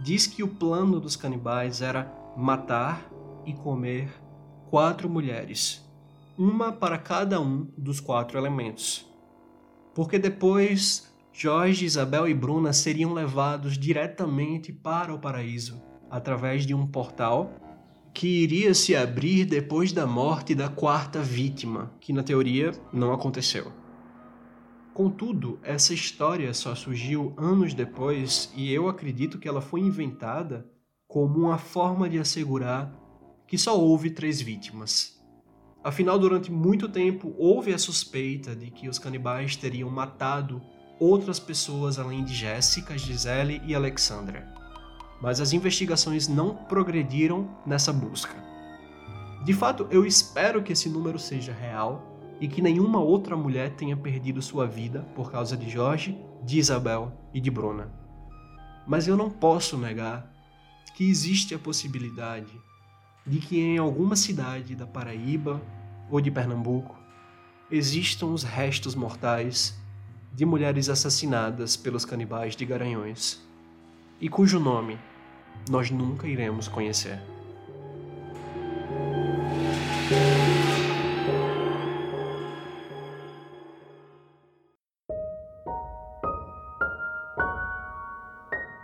diz 0.03 0.27
que 0.27 0.43
o 0.43 0.49
plano 0.49 0.99
dos 0.99 1.15
canibais 1.15 1.83
era 1.83 2.11
matar 2.37 3.07
e 3.45 3.53
comer 3.53 4.11
quatro 4.71 5.09
mulheres, 5.11 5.87
uma 6.39 6.73
para 6.73 6.97
cada 6.97 7.41
um 7.41 7.69
dos 7.77 8.01
quatro 8.01 8.39
elementos. 8.39 9.07
Porque 9.95 10.19
depois 10.19 11.13
Jorge, 11.33 11.85
Isabel 11.85 12.27
e 12.27 12.35
Bruna 12.35 12.73
seriam 12.73 13.13
levados 13.13 13.79
diretamente 13.79 14.73
para 14.73 15.15
o 15.15 15.19
paraíso 15.19 15.81
através 16.11 16.65
de 16.65 16.75
um 16.75 16.87
portal 16.87 17.53
que 18.19 18.27
iria 18.27 18.75
se 18.75 18.97
abrir 18.97 19.45
depois 19.45 19.93
da 19.93 20.05
morte 20.05 20.53
da 20.53 20.69
quarta 20.69 21.23
vítima, 21.23 21.93
que 22.01 22.13
na 22.13 22.21
teoria 22.21 22.73
não 22.93 23.13
aconteceu. 23.13 23.71
Contudo, 24.93 25.61
essa 25.63 25.95
história 25.95 26.53
só 26.53 26.75
surgiu 26.75 27.33
anos 27.37 27.75
depois 27.75 28.53
e 28.57 28.75
eu 28.75 28.89
acredito 28.89 29.39
que 29.39 29.47
ela 29.47 29.61
foi 29.61 29.83
inventada 29.83 30.69
como 31.07 31.39
uma 31.39 31.59
forma 31.59 32.09
de 32.09 32.19
assegurar 32.19 32.93
que 33.47 33.57
só 33.57 33.81
houve 33.81 34.11
três 34.11 34.41
vítimas. 34.41 35.23
Afinal, 35.85 36.19
durante 36.19 36.51
muito 36.51 36.89
tempo 36.89 37.33
houve 37.39 37.73
a 37.73 37.79
suspeita 37.79 38.53
de 38.57 38.69
que 38.69 38.89
os 38.89 38.99
canibais 38.99 39.55
teriam 39.55 39.89
matado 39.91 40.61
outras 40.99 41.39
pessoas 41.39 42.01
além 42.01 42.25
de 42.25 42.35
Jéssica, 42.35 42.99
Gisele 42.99 43.63
e 43.65 43.77
Alexandra 43.77 44.58
mas 45.21 45.41
as 45.41 45.53
investigações 45.53 46.29
não 46.29 46.55
progrediram 46.55 47.49
nessa 47.67 47.93
busca. 47.93 48.35
De 49.45 49.53
fato, 49.53 49.87
eu 49.91 50.05
espero 50.05 50.63
que 50.63 50.73
esse 50.73 50.89
número 50.89 51.19
seja 51.19 51.53
real 51.53 52.19
e 52.41 52.47
que 52.47 52.63
nenhuma 52.63 53.01
outra 53.01 53.37
mulher 53.37 53.75
tenha 53.75 53.97
perdido 53.97 54.41
sua 54.41 54.67
vida 54.67 55.01
por 55.15 55.31
causa 55.31 55.57
de 55.57 55.69
Jorge, 55.69 56.17
de 56.45 56.59
Isabel 56.59 57.13
e 57.35 57.41
de 57.41 57.51
Bruna. 57.51 57.93
Mas 58.87 59.09
eu 59.09 59.17
não 59.17 59.31
posso 59.31 59.77
negar 59.77 60.33
que 60.95 61.09
existe 61.09 61.55
a 61.55 61.59
possibilidade 61.59 62.53
de 63.27 63.39
que 63.39 63.61
em 63.61 63.79
alguma 63.79 64.17
cidade 64.17 64.75
da 64.75 64.87
Paraíba 64.87 65.61
ou 66.11 66.21
de 66.21 66.31
Pernambuco 66.31 66.97
existam 67.71 68.27
os 68.27 68.43
restos 68.43 68.95
mortais 68.95 69.79
de 70.33 70.47
mulheres 70.47 70.89
assassinadas 70.89 71.77
pelos 71.77 72.05
canibais 72.05 72.57
de 72.57 72.65
Garanhões 72.65 73.47
e 74.21 74.29
cujo 74.29 74.59
nome 74.59 74.99
nós 75.69 75.91
nunca 75.91 76.27
iremos 76.27 76.69
conhecer. 76.69 77.21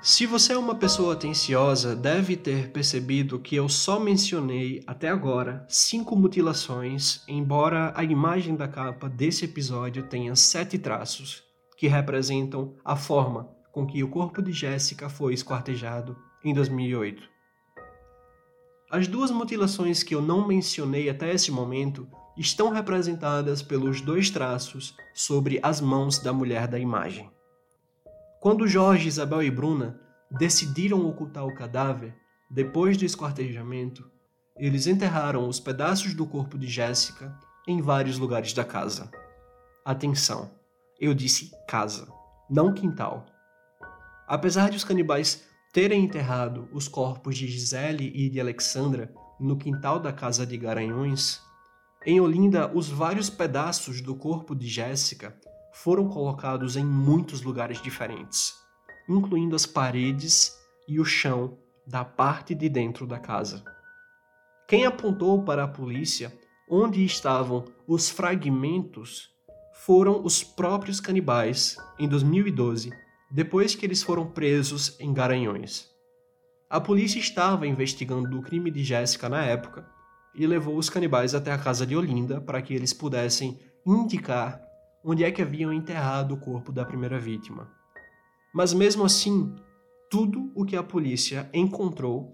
Se 0.06 0.26
você 0.26 0.52
é 0.52 0.58
uma 0.58 0.74
pessoa 0.74 1.14
atenciosa, 1.14 1.96
deve 1.96 2.36
ter 2.36 2.70
percebido 2.70 3.38
que 3.38 3.56
eu 3.56 3.70
só 3.70 3.98
mencionei 3.98 4.82
até 4.86 5.08
agora 5.08 5.64
cinco 5.66 6.14
mutilações, 6.14 7.22
embora 7.26 7.90
a 7.96 8.04
imagem 8.04 8.54
da 8.54 8.68
capa 8.68 9.08
desse 9.08 9.46
episódio 9.46 10.02
tenha 10.02 10.36
sete 10.36 10.78
traços, 10.78 11.42
que 11.78 11.88
representam 11.88 12.76
a 12.84 12.94
forma 12.96 13.48
com 13.72 13.86
que 13.86 14.04
o 14.04 14.10
corpo 14.10 14.42
de 14.42 14.52
Jéssica 14.52 15.08
foi 15.08 15.32
esquartejado 15.32 16.14
em 16.44 16.52
2008. 16.52 17.22
As 18.90 19.08
duas 19.08 19.30
mutilações 19.30 20.02
que 20.02 20.14
eu 20.14 20.20
não 20.20 20.46
mencionei 20.46 21.08
até 21.08 21.32
esse 21.32 21.50
momento 21.50 22.06
estão 22.36 22.70
representadas 22.70 23.62
pelos 23.62 24.00
dois 24.00 24.30
traços 24.30 24.94
sobre 25.14 25.58
as 25.62 25.80
mãos 25.80 26.18
da 26.18 26.32
mulher 26.32 26.68
da 26.68 26.78
imagem. 26.78 27.30
Quando 28.40 28.68
Jorge, 28.68 29.08
Isabel 29.08 29.42
e 29.42 29.50
Bruna 29.50 29.98
decidiram 30.30 31.06
ocultar 31.06 31.46
o 31.46 31.54
cadáver, 31.54 32.14
depois 32.50 32.96
do 32.96 33.04
esquartejamento, 33.04 34.08
eles 34.56 34.86
enterraram 34.86 35.48
os 35.48 35.58
pedaços 35.58 36.14
do 36.14 36.26
corpo 36.26 36.58
de 36.58 36.68
Jéssica 36.68 37.36
em 37.66 37.80
vários 37.80 38.18
lugares 38.18 38.52
da 38.52 38.64
casa. 38.64 39.10
Atenção, 39.84 40.50
eu 41.00 41.14
disse 41.14 41.50
casa, 41.66 42.06
não 42.50 42.72
quintal. 42.72 43.26
Apesar 44.28 44.70
de 44.70 44.76
os 44.76 44.84
canibais 44.84 45.44
terem 45.74 46.04
enterrado 46.04 46.68
os 46.72 46.86
corpos 46.86 47.36
de 47.36 47.48
Gisele 47.48 48.12
e 48.14 48.30
de 48.30 48.40
Alexandra 48.40 49.12
no 49.40 49.56
quintal 49.56 49.98
da 49.98 50.12
casa 50.12 50.46
de 50.46 50.56
Garanhões, 50.56 51.42
em 52.06 52.20
Olinda 52.20 52.70
os 52.72 52.88
vários 52.88 53.28
pedaços 53.28 54.00
do 54.00 54.14
corpo 54.14 54.54
de 54.54 54.68
Jéssica 54.68 55.36
foram 55.72 56.08
colocados 56.08 56.76
em 56.76 56.84
muitos 56.84 57.42
lugares 57.42 57.82
diferentes, 57.82 58.54
incluindo 59.08 59.56
as 59.56 59.66
paredes 59.66 60.52
e 60.86 61.00
o 61.00 61.04
chão 61.04 61.58
da 61.84 62.04
parte 62.04 62.54
de 62.54 62.68
dentro 62.68 63.04
da 63.04 63.18
casa. 63.18 63.64
Quem 64.68 64.86
apontou 64.86 65.42
para 65.42 65.64
a 65.64 65.68
polícia 65.68 66.32
onde 66.70 67.04
estavam 67.04 67.64
os 67.84 68.08
fragmentos 68.08 69.28
foram 69.72 70.24
os 70.24 70.44
próprios 70.44 71.00
canibais 71.00 71.76
em 71.98 72.08
2012 72.08 72.92
depois 73.34 73.74
que 73.74 73.84
eles 73.84 74.00
foram 74.00 74.30
presos 74.30 74.94
em 75.00 75.12
Garanhões. 75.12 75.90
A 76.70 76.80
polícia 76.80 77.18
estava 77.18 77.66
investigando 77.66 78.38
o 78.38 78.42
crime 78.42 78.70
de 78.70 78.84
Jéssica 78.84 79.28
na 79.28 79.44
época 79.44 79.84
e 80.36 80.46
levou 80.46 80.76
os 80.76 80.88
canibais 80.88 81.34
até 81.34 81.50
a 81.50 81.58
casa 81.58 81.84
de 81.84 81.96
Olinda 81.96 82.40
para 82.40 82.62
que 82.62 82.72
eles 82.72 82.92
pudessem 82.92 83.58
indicar 83.84 84.62
onde 85.04 85.24
é 85.24 85.32
que 85.32 85.42
haviam 85.42 85.72
enterrado 85.72 86.32
o 86.32 86.36
corpo 86.36 86.70
da 86.70 86.84
primeira 86.84 87.18
vítima. 87.18 87.68
Mas 88.54 88.72
mesmo 88.72 89.04
assim, 89.04 89.52
tudo 90.08 90.52
o 90.54 90.64
que 90.64 90.76
a 90.76 90.82
polícia 90.84 91.50
encontrou 91.52 92.32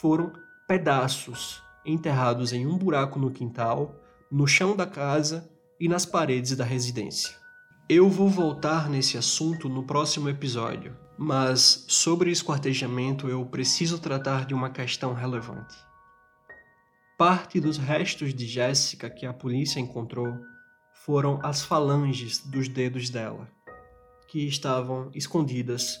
foram 0.00 0.32
pedaços 0.66 1.62
enterrados 1.86 2.52
em 2.52 2.66
um 2.66 2.76
buraco 2.76 3.16
no 3.16 3.30
quintal, 3.30 3.94
no 4.28 4.48
chão 4.48 4.74
da 4.74 4.86
casa 4.86 5.48
e 5.78 5.88
nas 5.88 6.04
paredes 6.04 6.56
da 6.56 6.64
residência. 6.64 7.41
Eu 7.88 8.08
vou 8.08 8.28
voltar 8.28 8.88
nesse 8.88 9.18
assunto 9.18 9.68
no 9.68 9.82
próximo 9.82 10.28
episódio, 10.28 10.96
mas 11.18 11.84
sobre 11.88 12.30
esquartejamento 12.30 13.28
eu 13.28 13.44
preciso 13.44 13.98
tratar 13.98 14.46
de 14.46 14.54
uma 14.54 14.70
questão 14.70 15.12
relevante. 15.12 15.74
Parte 17.18 17.60
dos 17.60 17.78
restos 17.78 18.32
de 18.32 18.46
Jéssica 18.46 19.10
que 19.10 19.26
a 19.26 19.32
polícia 19.32 19.80
encontrou 19.80 20.32
foram 21.04 21.40
as 21.42 21.62
falanges 21.62 22.38
dos 22.46 22.68
dedos 22.68 23.10
dela, 23.10 23.50
que 24.28 24.46
estavam 24.46 25.10
escondidas 25.12 25.98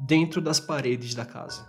dentro 0.00 0.40
das 0.40 0.58
paredes 0.58 1.14
da 1.14 1.24
casa. 1.24 1.64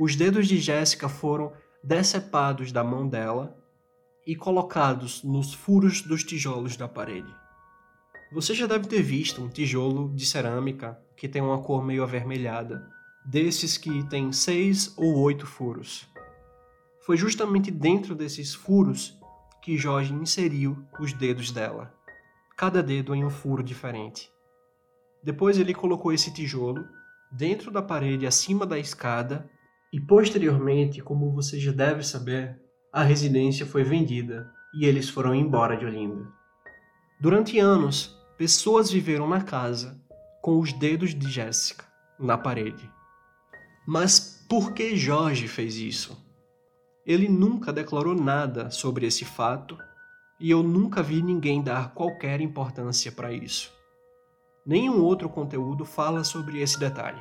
Os 0.00 0.16
dedos 0.16 0.48
de 0.48 0.58
Jéssica 0.58 1.06
foram 1.08 1.52
decepados 1.84 2.72
da 2.72 2.82
mão 2.82 3.06
dela 3.06 3.54
e 4.26 4.34
colocados 4.34 5.22
nos 5.22 5.52
furos 5.52 6.00
dos 6.00 6.24
tijolos 6.24 6.76
da 6.76 6.88
parede. 6.88 7.47
Você 8.30 8.52
já 8.54 8.66
deve 8.66 8.86
ter 8.86 9.00
visto 9.00 9.42
um 9.42 9.48
tijolo 9.48 10.12
de 10.14 10.26
cerâmica 10.26 11.00
que 11.16 11.26
tem 11.26 11.40
uma 11.40 11.62
cor 11.62 11.82
meio 11.82 12.02
avermelhada, 12.02 12.86
desses 13.24 13.78
que 13.78 14.06
tem 14.08 14.32
seis 14.32 14.92
ou 14.98 15.18
oito 15.20 15.46
furos. 15.46 16.06
Foi 17.00 17.16
justamente 17.16 17.70
dentro 17.70 18.14
desses 18.14 18.54
furos 18.54 19.18
que 19.62 19.78
Jorge 19.78 20.12
inseriu 20.12 20.76
os 21.00 21.14
dedos 21.14 21.50
dela, 21.50 21.94
cada 22.54 22.82
dedo 22.82 23.14
em 23.14 23.24
um 23.24 23.30
furo 23.30 23.62
diferente. 23.62 24.30
Depois 25.24 25.58
ele 25.58 25.72
colocou 25.72 26.12
esse 26.12 26.30
tijolo 26.30 26.86
dentro 27.32 27.70
da 27.70 27.80
parede 27.80 28.26
acima 28.26 28.66
da 28.66 28.78
escada 28.78 29.48
e 29.90 29.98
posteriormente, 29.98 31.00
como 31.00 31.32
você 31.32 31.58
já 31.58 31.72
deve 31.72 32.02
saber, 32.02 32.60
a 32.92 33.02
residência 33.02 33.64
foi 33.64 33.84
vendida 33.84 34.52
e 34.74 34.84
eles 34.84 35.08
foram 35.08 35.34
embora 35.34 35.78
de 35.78 35.86
Olinda. 35.86 36.28
Durante 37.18 37.58
anos, 37.58 38.17
pessoas 38.38 38.88
viveram 38.88 39.28
na 39.28 39.40
casa 39.40 40.00
com 40.40 40.60
os 40.60 40.72
dedos 40.72 41.12
de 41.12 41.28
Jéssica 41.28 41.84
na 42.16 42.38
parede. 42.38 42.88
Mas 43.84 44.46
por 44.48 44.72
que 44.72 44.96
Jorge 44.96 45.48
fez 45.48 45.74
isso? 45.74 46.16
Ele 47.04 47.28
nunca 47.28 47.72
declarou 47.72 48.14
nada 48.14 48.70
sobre 48.70 49.06
esse 49.06 49.24
fato 49.24 49.76
e 50.38 50.52
eu 50.52 50.62
nunca 50.62 51.02
vi 51.02 51.20
ninguém 51.20 51.60
dar 51.60 51.92
qualquer 51.92 52.40
importância 52.40 53.10
para 53.10 53.32
isso. 53.32 53.72
Nenhum 54.64 55.02
outro 55.02 55.28
conteúdo 55.28 55.84
fala 55.84 56.22
sobre 56.22 56.60
esse 56.60 56.78
detalhe. 56.78 57.20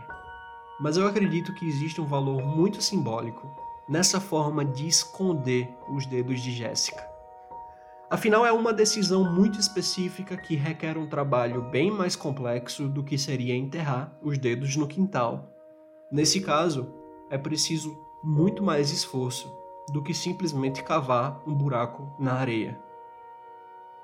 Mas 0.79 0.97
eu 0.97 1.07
acredito 1.07 1.51
que 1.55 1.65
existe 1.65 1.99
um 1.99 2.05
valor 2.05 2.45
muito 2.45 2.79
simbólico 2.79 3.49
nessa 3.89 4.21
forma 4.21 4.63
de 4.63 4.87
esconder 4.87 5.67
os 5.89 6.05
dedos 6.05 6.41
de 6.41 6.51
Jéssica. 6.51 7.16
Afinal, 8.09 8.45
é 8.45 8.53
uma 8.53 8.71
decisão 8.71 9.29
muito 9.33 9.59
específica 9.59 10.37
que 10.37 10.55
requer 10.55 10.97
um 10.97 11.09
trabalho 11.09 11.63
bem 11.63 11.91
mais 11.91 12.15
complexo 12.15 12.87
do 12.87 13.03
que 13.03 13.17
seria 13.17 13.53
enterrar 13.53 14.17
os 14.21 14.37
dedos 14.37 14.77
no 14.77 14.87
quintal. 14.87 15.53
Nesse 16.09 16.39
caso, 16.39 16.87
é 17.29 17.37
preciso 17.37 17.93
muito 18.23 18.63
mais 18.63 18.91
esforço 18.91 19.53
do 19.91 20.01
que 20.01 20.13
simplesmente 20.13 20.81
cavar 20.83 21.43
um 21.45 21.53
buraco 21.53 22.15
na 22.17 22.35
areia. 22.35 22.79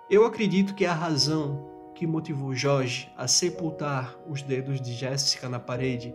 Eu 0.09 0.25
acredito 0.25 0.75
que 0.75 0.85
a 0.85 0.93
razão 0.93 1.65
que 1.95 2.05
motivou 2.05 2.53
Jorge 2.53 3.09
a 3.15 3.25
sepultar 3.25 4.17
os 4.27 4.41
dedos 4.41 4.81
de 4.81 4.91
Jéssica 4.91 5.47
na 5.47 5.61
parede 5.61 6.13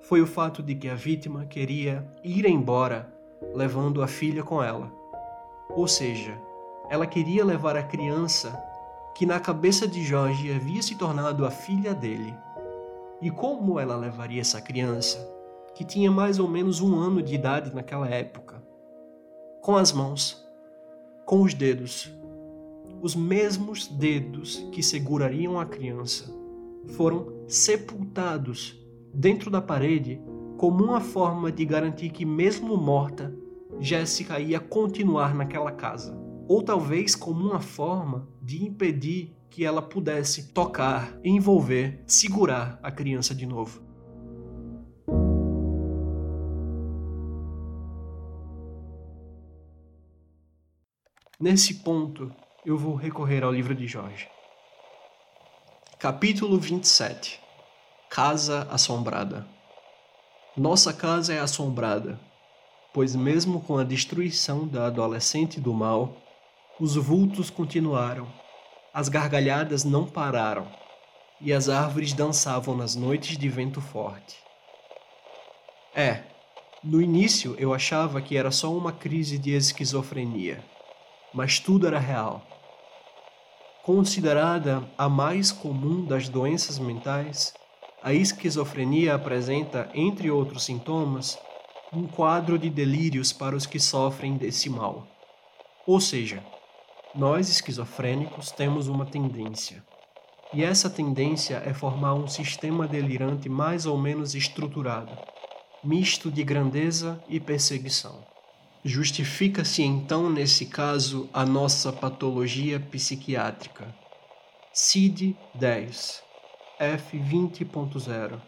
foi 0.00 0.22
o 0.22 0.26
fato 0.26 0.62
de 0.62 0.74
que 0.74 0.88
a 0.88 0.94
vítima 0.94 1.44
queria 1.44 2.10
ir 2.24 2.46
embora 2.46 3.12
levando 3.54 4.02
a 4.02 4.08
filha 4.08 4.42
com 4.42 4.62
ela. 4.62 4.90
Ou 5.68 5.86
seja, 5.86 6.40
ela 6.92 7.06
queria 7.06 7.44
levar 7.44 7.76
a 7.76 7.82
criança 7.82 8.52
que 9.14 9.24
na 9.24 9.40
cabeça 9.40 9.88
de 9.88 10.04
Jorge 10.04 10.52
havia 10.52 10.82
se 10.82 10.94
tornado 10.94 11.46
a 11.46 11.50
filha 11.50 11.94
dele. 11.94 12.34
E 13.20 13.30
como 13.30 13.80
ela 13.80 13.96
levaria 13.96 14.40
essa 14.40 14.60
criança, 14.60 15.18
que 15.74 15.84
tinha 15.84 16.10
mais 16.10 16.38
ou 16.38 16.46
menos 16.46 16.80
um 16.80 16.94
ano 16.98 17.22
de 17.22 17.34
idade 17.34 17.74
naquela 17.74 18.08
época? 18.08 18.62
com 19.62 19.76
as 19.76 19.92
mãos, 19.92 20.44
com 21.24 21.40
os 21.40 21.54
dedos. 21.54 22.12
Os 23.00 23.14
mesmos 23.14 23.86
dedos 23.86 24.56
que 24.72 24.82
segurariam 24.82 25.58
a 25.58 25.64
criança 25.64 26.34
foram 26.96 27.44
sepultados 27.46 28.76
dentro 29.14 29.52
da 29.52 29.62
parede 29.62 30.20
como 30.56 30.82
uma 30.82 31.00
forma 31.00 31.52
de 31.52 31.64
garantir 31.64 32.10
que, 32.10 32.24
mesmo 32.24 32.76
morta, 32.76 33.32
Jéssica 33.78 34.40
ia 34.40 34.58
continuar 34.58 35.32
naquela 35.32 35.70
casa. 35.70 36.31
Ou 36.52 36.62
talvez 36.62 37.14
como 37.14 37.48
uma 37.48 37.60
forma 37.60 38.28
de 38.42 38.62
impedir 38.62 39.34
que 39.48 39.64
ela 39.64 39.80
pudesse 39.80 40.52
tocar, 40.52 41.18
envolver, 41.24 42.04
segurar 42.06 42.78
a 42.82 42.92
criança 42.92 43.34
de 43.34 43.46
novo. 43.46 43.80
Nesse 51.40 51.76
ponto, 51.76 52.30
eu 52.66 52.76
vou 52.76 52.96
recorrer 52.96 53.42
ao 53.42 53.50
livro 53.50 53.74
de 53.74 53.86
Jorge. 53.86 54.28
Capítulo 55.98 56.58
27 56.58 57.40
Casa 58.10 58.68
Assombrada 58.70 59.48
Nossa 60.54 60.92
casa 60.92 61.32
é 61.32 61.38
assombrada, 61.38 62.20
pois, 62.92 63.16
mesmo 63.16 63.58
com 63.62 63.78
a 63.78 63.84
destruição 63.84 64.68
da 64.68 64.88
adolescente 64.88 65.58
do 65.58 65.72
mal, 65.72 66.21
os 66.82 66.96
vultos 66.96 67.48
continuaram, 67.48 68.26
as 68.92 69.08
gargalhadas 69.08 69.84
não 69.84 70.04
pararam 70.04 70.66
e 71.40 71.52
as 71.52 71.68
árvores 71.68 72.12
dançavam 72.12 72.76
nas 72.76 72.96
noites 72.96 73.38
de 73.38 73.48
vento 73.48 73.80
forte. 73.80 74.36
É, 75.94 76.24
no 76.82 77.00
início 77.00 77.54
eu 77.56 77.72
achava 77.72 78.20
que 78.20 78.36
era 78.36 78.50
só 78.50 78.74
uma 78.76 78.90
crise 78.90 79.38
de 79.38 79.52
esquizofrenia 79.52 80.60
mas 81.32 81.60
tudo 81.60 81.86
era 81.86 82.00
real. 82.00 82.42
Considerada 83.84 84.82
a 84.98 85.08
mais 85.08 85.50
comum 85.50 86.04
das 86.04 86.28
doenças 86.28 86.80
mentais, 86.80 87.54
a 88.02 88.12
esquizofrenia 88.12 89.14
apresenta, 89.14 89.88
entre 89.94 90.30
outros 90.30 90.64
sintomas, 90.64 91.38
um 91.92 92.08
quadro 92.08 92.58
de 92.58 92.68
delírios 92.68 93.32
para 93.32 93.54
os 93.54 93.66
que 93.66 93.78
sofrem 93.78 94.36
desse 94.36 94.68
mal. 94.68 95.06
Ou 95.86 96.00
seja, 96.00 96.42
nós 97.14 97.50
esquizofrênicos 97.50 98.50
temos 98.50 98.88
uma 98.88 99.04
tendência. 99.04 99.84
E 100.54 100.64
essa 100.64 100.88
tendência 100.88 101.62
é 101.64 101.74
formar 101.74 102.14
um 102.14 102.26
sistema 102.26 102.88
delirante 102.88 103.48
mais 103.48 103.84
ou 103.84 103.98
menos 103.98 104.34
estruturado, 104.34 105.16
misto 105.84 106.30
de 106.30 106.42
grandeza 106.42 107.22
e 107.28 107.38
perseguição. 107.38 108.24
Justifica-se 108.84 109.82
então, 109.82 110.30
nesse 110.30 110.66
caso, 110.66 111.28
a 111.32 111.44
nossa 111.44 111.92
patologia 111.92 112.80
psiquiátrica. 112.80 113.94
CID 114.72 115.36
10, 115.54 116.22
F20.0, 116.80 118.40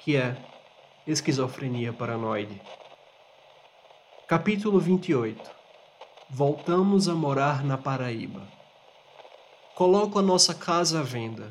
que 0.00 0.16
é 0.16 0.36
esquizofrenia 1.06 1.92
paranoide. 1.92 2.60
Capítulo 4.26 4.80
28 4.80 5.57
Voltamos 6.30 7.08
a 7.08 7.14
morar 7.14 7.64
na 7.64 7.78
Paraíba. 7.78 8.42
Coloco 9.74 10.18
a 10.18 10.22
nossa 10.22 10.54
casa 10.54 11.00
à 11.00 11.02
venda. 11.02 11.50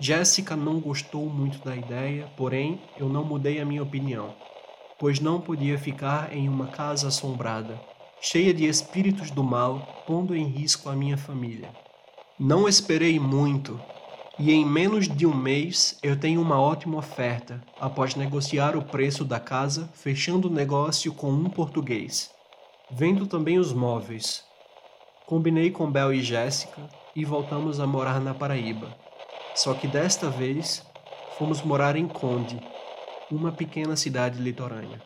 Jéssica 0.00 0.54
não 0.54 0.80
gostou 0.80 1.28
muito 1.28 1.58
da 1.64 1.74
ideia, 1.74 2.30
porém 2.36 2.80
eu 2.96 3.08
não 3.08 3.24
mudei 3.24 3.60
a 3.60 3.64
minha 3.64 3.82
opinião 3.82 4.34
pois 4.98 5.20
não 5.20 5.40
podia 5.40 5.78
ficar 5.78 6.34
em 6.34 6.48
uma 6.48 6.66
casa 6.66 7.08
assombrada, 7.08 7.80
cheia 8.20 8.52
de 8.52 8.66
espíritos 8.66 9.30
do 9.30 9.44
mal, 9.44 10.04
pondo 10.06 10.34
em 10.34 10.44
risco 10.44 10.88
a 10.88 10.96
minha 10.96 11.16
família. 11.16 11.70
Não 12.38 12.68
esperei 12.68 13.18
muito, 13.18 13.80
e 14.38 14.50
em 14.50 14.66
menos 14.66 15.08
de 15.08 15.24
um 15.24 15.34
mês 15.34 15.98
eu 16.02 16.18
tenho 16.18 16.42
uma 16.42 16.60
ótima 16.60 16.98
oferta, 16.98 17.62
após 17.80 18.16
negociar 18.16 18.76
o 18.76 18.82
preço 18.82 19.24
da 19.24 19.38
casa, 19.38 19.88
fechando 19.94 20.48
o 20.48 20.52
negócio 20.52 21.12
com 21.12 21.30
um 21.30 21.48
português. 21.48 22.30
Vendo 22.90 23.26
também 23.26 23.58
os 23.58 23.72
móveis. 23.72 24.42
Combinei 25.26 25.70
com 25.70 25.90
Bel 25.90 26.10
e 26.12 26.22
Jéssica 26.22 26.88
e 27.14 27.22
voltamos 27.22 27.80
a 27.80 27.86
morar 27.86 28.18
na 28.18 28.32
Paraíba. 28.32 28.96
Só 29.54 29.74
que 29.74 29.86
desta 29.86 30.30
vez 30.30 30.82
fomos 31.36 31.60
morar 31.60 31.96
em 31.96 32.08
Conde, 32.08 32.58
uma 33.30 33.52
pequena 33.52 33.94
cidade 33.94 34.40
litorânea. 34.40 35.02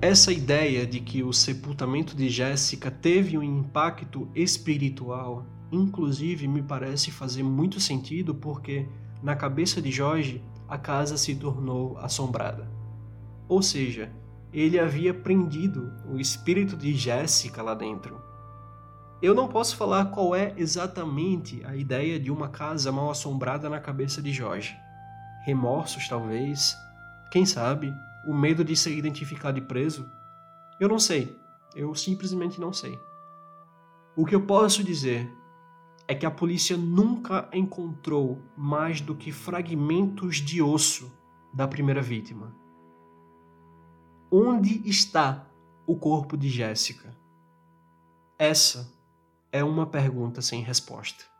Essa 0.00 0.32
ideia 0.32 0.86
de 0.86 1.00
que 1.00 1.24
o 1.24 1.32
sepultamento 1.32 2.14
de 2.14 2.28
Jéssica 2.28 2.88
teve 2.88 3.36
um 3.36 3.42
impacto 3.42 4.30
espiritual, 4.32 5.44
inclusive, 5.72 6.46
me 6.46 6.62
parece 6.62 7.10
fazer 7.10 7.42
muito 7.42 7.80
sentido 7.80 8.32
porque, 8.32 8.86
na 9.24 9.34
cabeça 9.34 9.80
de 9.80 9.90
Jorge, 9.90 10.44
a 10.68 10.76
casa 10.76 11.16
se 11.16 11.34
tornou 11.34 11.96
assombrada. 11.96 12.70
Ou 13.48 13.62
seja, 13.62 14.12
ele 14.52 14.78
havia 14.78 15.14
prendido 15.14 15.94
o 16.06 16.20
espírito 16.20 16.76
de 16.76 16.94
Jéssica 16.94 17.62
lá 17.62 17.74
dentro. 17.74 18.20
Eu 19.22 19.34
não 19.34 19.48
posso 19.48 19.78
falar 19.78 20.10
qual 20.10 20.36
é 20.36 20.52
exatamente 20.58 21.64
a 21.64 21.74
ideia 21.74 22.20
de 22.20 22.30
uma 22.30 22.50
casa 22.50 22.92
mal 22.92 23.10
assombrada 23.10 23.66
na 23.70 23.80
cabeça 23.80 24.20
de 24.20 24.30
Jorge, 24.30 24.76
remorsos 25.46 26.06
talvez, 26.06 26.76
quem 27.30 27.46
sabe, 27.46 27.94
o 28.26 28.34
medo 28.34 28.62
de 28.62 28.76
ser 28.76 28.94
identificado 28.94 29.56
e 29.56 29.62
preso. 29.62 30.06
Eu 30.78 30.86
não 30.86 30.98
sei, 30.98 31.34
eu 31.74 31.94
simplesmente 31.94 32.60
não 32.60 32.74
sei. 32.74 33.00
O 34.14 34.26
que 34.26 34.34
eu 34.34 34.42
posso 34.42 34.84
dizer 34.84 35.26
é 36.06 36.14
que 36.14 36.26
a 36.26 36.30
polícia 36.30 36.76
nunca 36.76 37.48
encontrou 37.52 38.42
mais 38.56 39.00
do 39.00 39.14
que 39.14 39.32
fragmentos 39.32 40.36
de 40.36 40.60
osso 40.60 41.12
da 41.52 41.66
primeira 41.66 42.02
vítima. 42.02 42.54
Onde 44.30 44.86
está 44.88 45.46
o 45.86 45.96
corpo 45.96 46.36
de 46.36 46.48
Jéssica? 46.48 47.16
Essa 48.38 48.92
é 49.52 49.62
uma 49.62 49.86
pergunta 49.86 50.42
sem 50.42 50.62
resposta. 50.62 51.33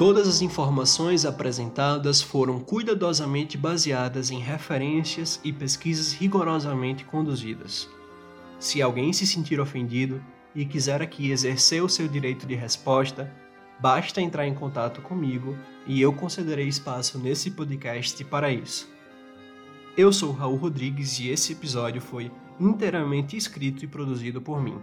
Todas 0.00 0.26
as 0.26 0.40
informações 0.40 1.26
apresentadas 1.26 2.22
foram 2.22 2.58
cuidadosamente 2.58 3.58
baseadas 3.58 4.30
em 4.30 4.38
referências 4.38 5.38
e 5.44 5.52
pesquisas 5.52 6.14
rigorosamente 6.14 7.04
conduzidas. 7.04 7.86
Se 8.58 8.80
alguém 8.80 9.12
se 9.12 9.26
sentir 9.26 9.60
ofendido 9.60 10.24
e 10.54 10.64
quiser 10.64 11.02
aqui 11.02 11.30
exercer 11.30 11.84
o 11.84 11.88
seu 11.88 12.08
direito 12.08 12.46
de 12.46 12.54
resposta, 12.54 13.30
basta 13.78 14.22
entrar 14.22 14.46
em 14.46 14.54
contato 14.54 15.02
comigo 15.02 15.54
e 15.86 16.00
eu 16.00 16.14
concederei 16.14 16.66
espaço 16.66 17.18
nesse 17.18 17.50
podcast 17.50 18.24
para 18.24 18.50
isso. 18.50 18.88
Eu 19.98 20.14
sou 20.14 20.32
Raul 20.32 20.56
Rodrigues 20.56 21.20
e 21.20 21.28
esse 21.28 21.52
episódio 21.52 22.00
foi 22.00 22.32
inteiramente 22.58 23.36
escrito 23.36 23.84
e 23.84 23.86
produzido 23.86 24.40
por 24.40 24.62
mim. 24.62 24.78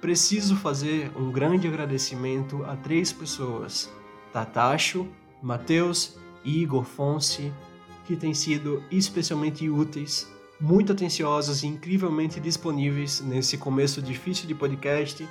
Preciso 0.00 0.56
fazer 0.56 1.12
um 1.16 1.30
grande 1.30 1.68
agradecimento 1.68 2.64
a 2.64 2.74
três 2.74 3.12
pessoas 3.12 3.88
Tatacho, 4.32 5.06
Matheus 5.42 6.16
e 6.44 6.62
Igor 6.62 6.84
Fonse, 6.84 7.52
que 8.06 8.16
têm 8.16 8.34
sido 8.34 8.82
especialmente 8.90 9.68
úteis, 9.68 10.30
muito 10.60 10.92
atenciosos 10.92 11.62
e 11.62 11.66
incrivelmente 11.66 12.38
disponíveis 12.40 13.20
nesse 13.20 13.56
começo 13.56 14.02
difícil 14.02 14.46
de 14.46 14.54
podcast 14.54 15.26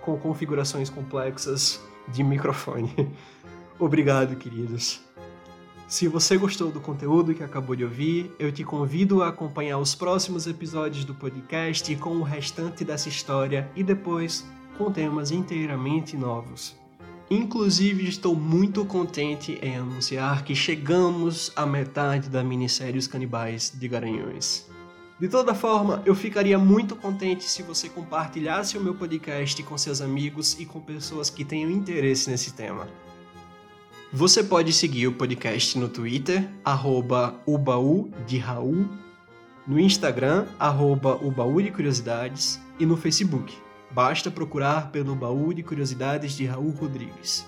com 0.00 0.16
configurações 0.16 0.90
complexas 0.90 1.80
de 2.08 2.24
microfone. 2.24 2.92
Obrigado, 3.78 4.36
queridos. 4.36 5.00
Se 5.86 6.08
você 6.08 6.38
gostou 6.38 6.70
do 6.70 6.80
conteúdo 6.80 7.34
que 7.34 7.42
acabou 7.42 7.76
de 7.76 7.84
ouvir, 7.84 8.34
eu 8.38 8.50
te 8.50 8.64
convido 8.64 9.22
a 9.22 9.28
acompanhar 9.28 9.78
os 9.78 9.94
próximos 9.94 10.46
episódios 10.46 11.04
do 11.04 11.14
podcast 11.14 11.94
com 11.96 12.16
o 12.16 12.22
restante 12.22 12.82
dessa 12.82 13.10
história 13.10 13.70
e 13.76 13.82
depois 13.82 14.42
com 14.78 14.90
temas 14.90 15.30
inteiramente 15.30 16.16
novos. 16.16 16.81
Inclusive, 17.32 18.06
estou 18.06 18.36
muito 18.36 18.84
contente 18.84 19.58
em 19.62 19.74
anunciar 19.74 20.44
que 20.44 20.54
chegamos 20.54 21.50
à 21.56 21.64
metade 21.64 22.28
da 22.28 22.44
minissérie 22.44 22.98
Os 22.98 23.06
Canibais 23.06 23.72
de 23.74 23.88
Garanhões. 23.88 24.68
De 25.18 25.26
toda 25.28 25.54
forma, 25.54 26.02
eu 26.04 26.14
ficaria 26.14 26.58
muito 26.58 26.94
contente 26.94 27.44
se 27.44 27.62
você 27.62 27.88
compartilhasse 27.88 28.76
o 28.76 28.82
meu 28.82 28.94
podcast 28.94 29.62
com 29.62 29.78
seus 29.78 30.02
amigos 30.02 30.60
e 30.60 30.66
com 30.66 30.78
pessoas 30.78 31.30
que 31.30 31.42
tenham 31.42 31.70
interesse 31.70 32.28
nesse 32.28 32.52
tema. 32.52 32.86
Você 34.12 34.44
pode 34.44 34.70
seguir 34.70 35.06
o 35.06 35.12
podcast 35.14 35.78
no 35.78 35.88
Twitter, 35.88 36.46
arroba 36.62 37.40
Raul, 38.42 38.86
no 39.66 39.80
Instagram, 39.80 40.44
arroba 40.58 41.18
e 42.78 42.84
no 42.84 42.96
Facebook, 42.98 43.56
Basta 43.92 44.30
procurar 44.30 44.90
pelo 44.90 45.14
baú 45.14 45.52
de 45.52 45.62
curiosidades 45.62 46.32
de 46.32 46.46
Raul 46.46 46.70
Rodrigues. 46.70 47.46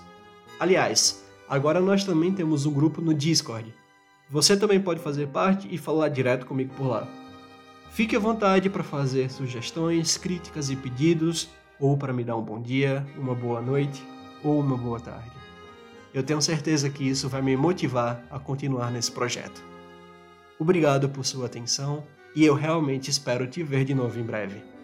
Aliás, 0.59 1.25
agora 1.49 1.79
nós 1.79 2.03
também 2.03 2.31
temos 2.31 2.65
um 2.67 2.73
grupo 2.73 3.01
no 3.01 3.13
Discord. 3.13 3.73
Você 4.29 4.55
também 4.55 4.79
pode 4.79 4.99
fazer 4.99 5.27
parte 5.27 5.67
e 5.73 5.77
falar 5.77 6.09
direto 6.09 6.45
comigo 6.45 6.73
por 6.75 6.87
lá. 6.87 7.07
Fique 7.89 8.15
à 8.15 8.19
vontade 8.19 8.69
para 8.69 8.83
fazer 8.83 9.31
sugestões, 9.31 10.17
críticas 10.17 10.69
e 10.69 10.75
pedidos, 10.75 11.49
ou 11.79 11.97
para 11.97 12.13
me 12.13 12.23
dar 12.23 12.35
um 12.35 12.43
bom 12.43 12.61
dia, 12.61 13.05
uma 13.17 13.33
boa 13.33 13.61
noite 13.61 14.03
ou 14.43 14.59
uma 14.59 14.77
boa 14.77 14.99
tarde. 14.99 15.31
Eu 16.13 16.23
tenho 16.23 16.41
certeza 16.41 16.89
que 16.89 17.07
isso 17.07 17.27
vai 17.27 17.41
me 17.41 17.57
motivar 17.57 18.23
a 18.29 18.39
continuar 18.39 18.91
nesse 18.91 19.11
projeto. 19.11 19.63
Obrigado 20.59 21.09
por 21.09 21.25
sua 21.25 21.47
atenção 21.47 22.03
e 22.35 22.45
eu 22.45 22.53
realmente 22.53 23.09
espero 23.09 23.47
te 23.47 23.63
ver 23.63 23.83
de 23.83 23.93
novo 23.93 24.19
em 24.19 24.23
breve. 24.23 24.74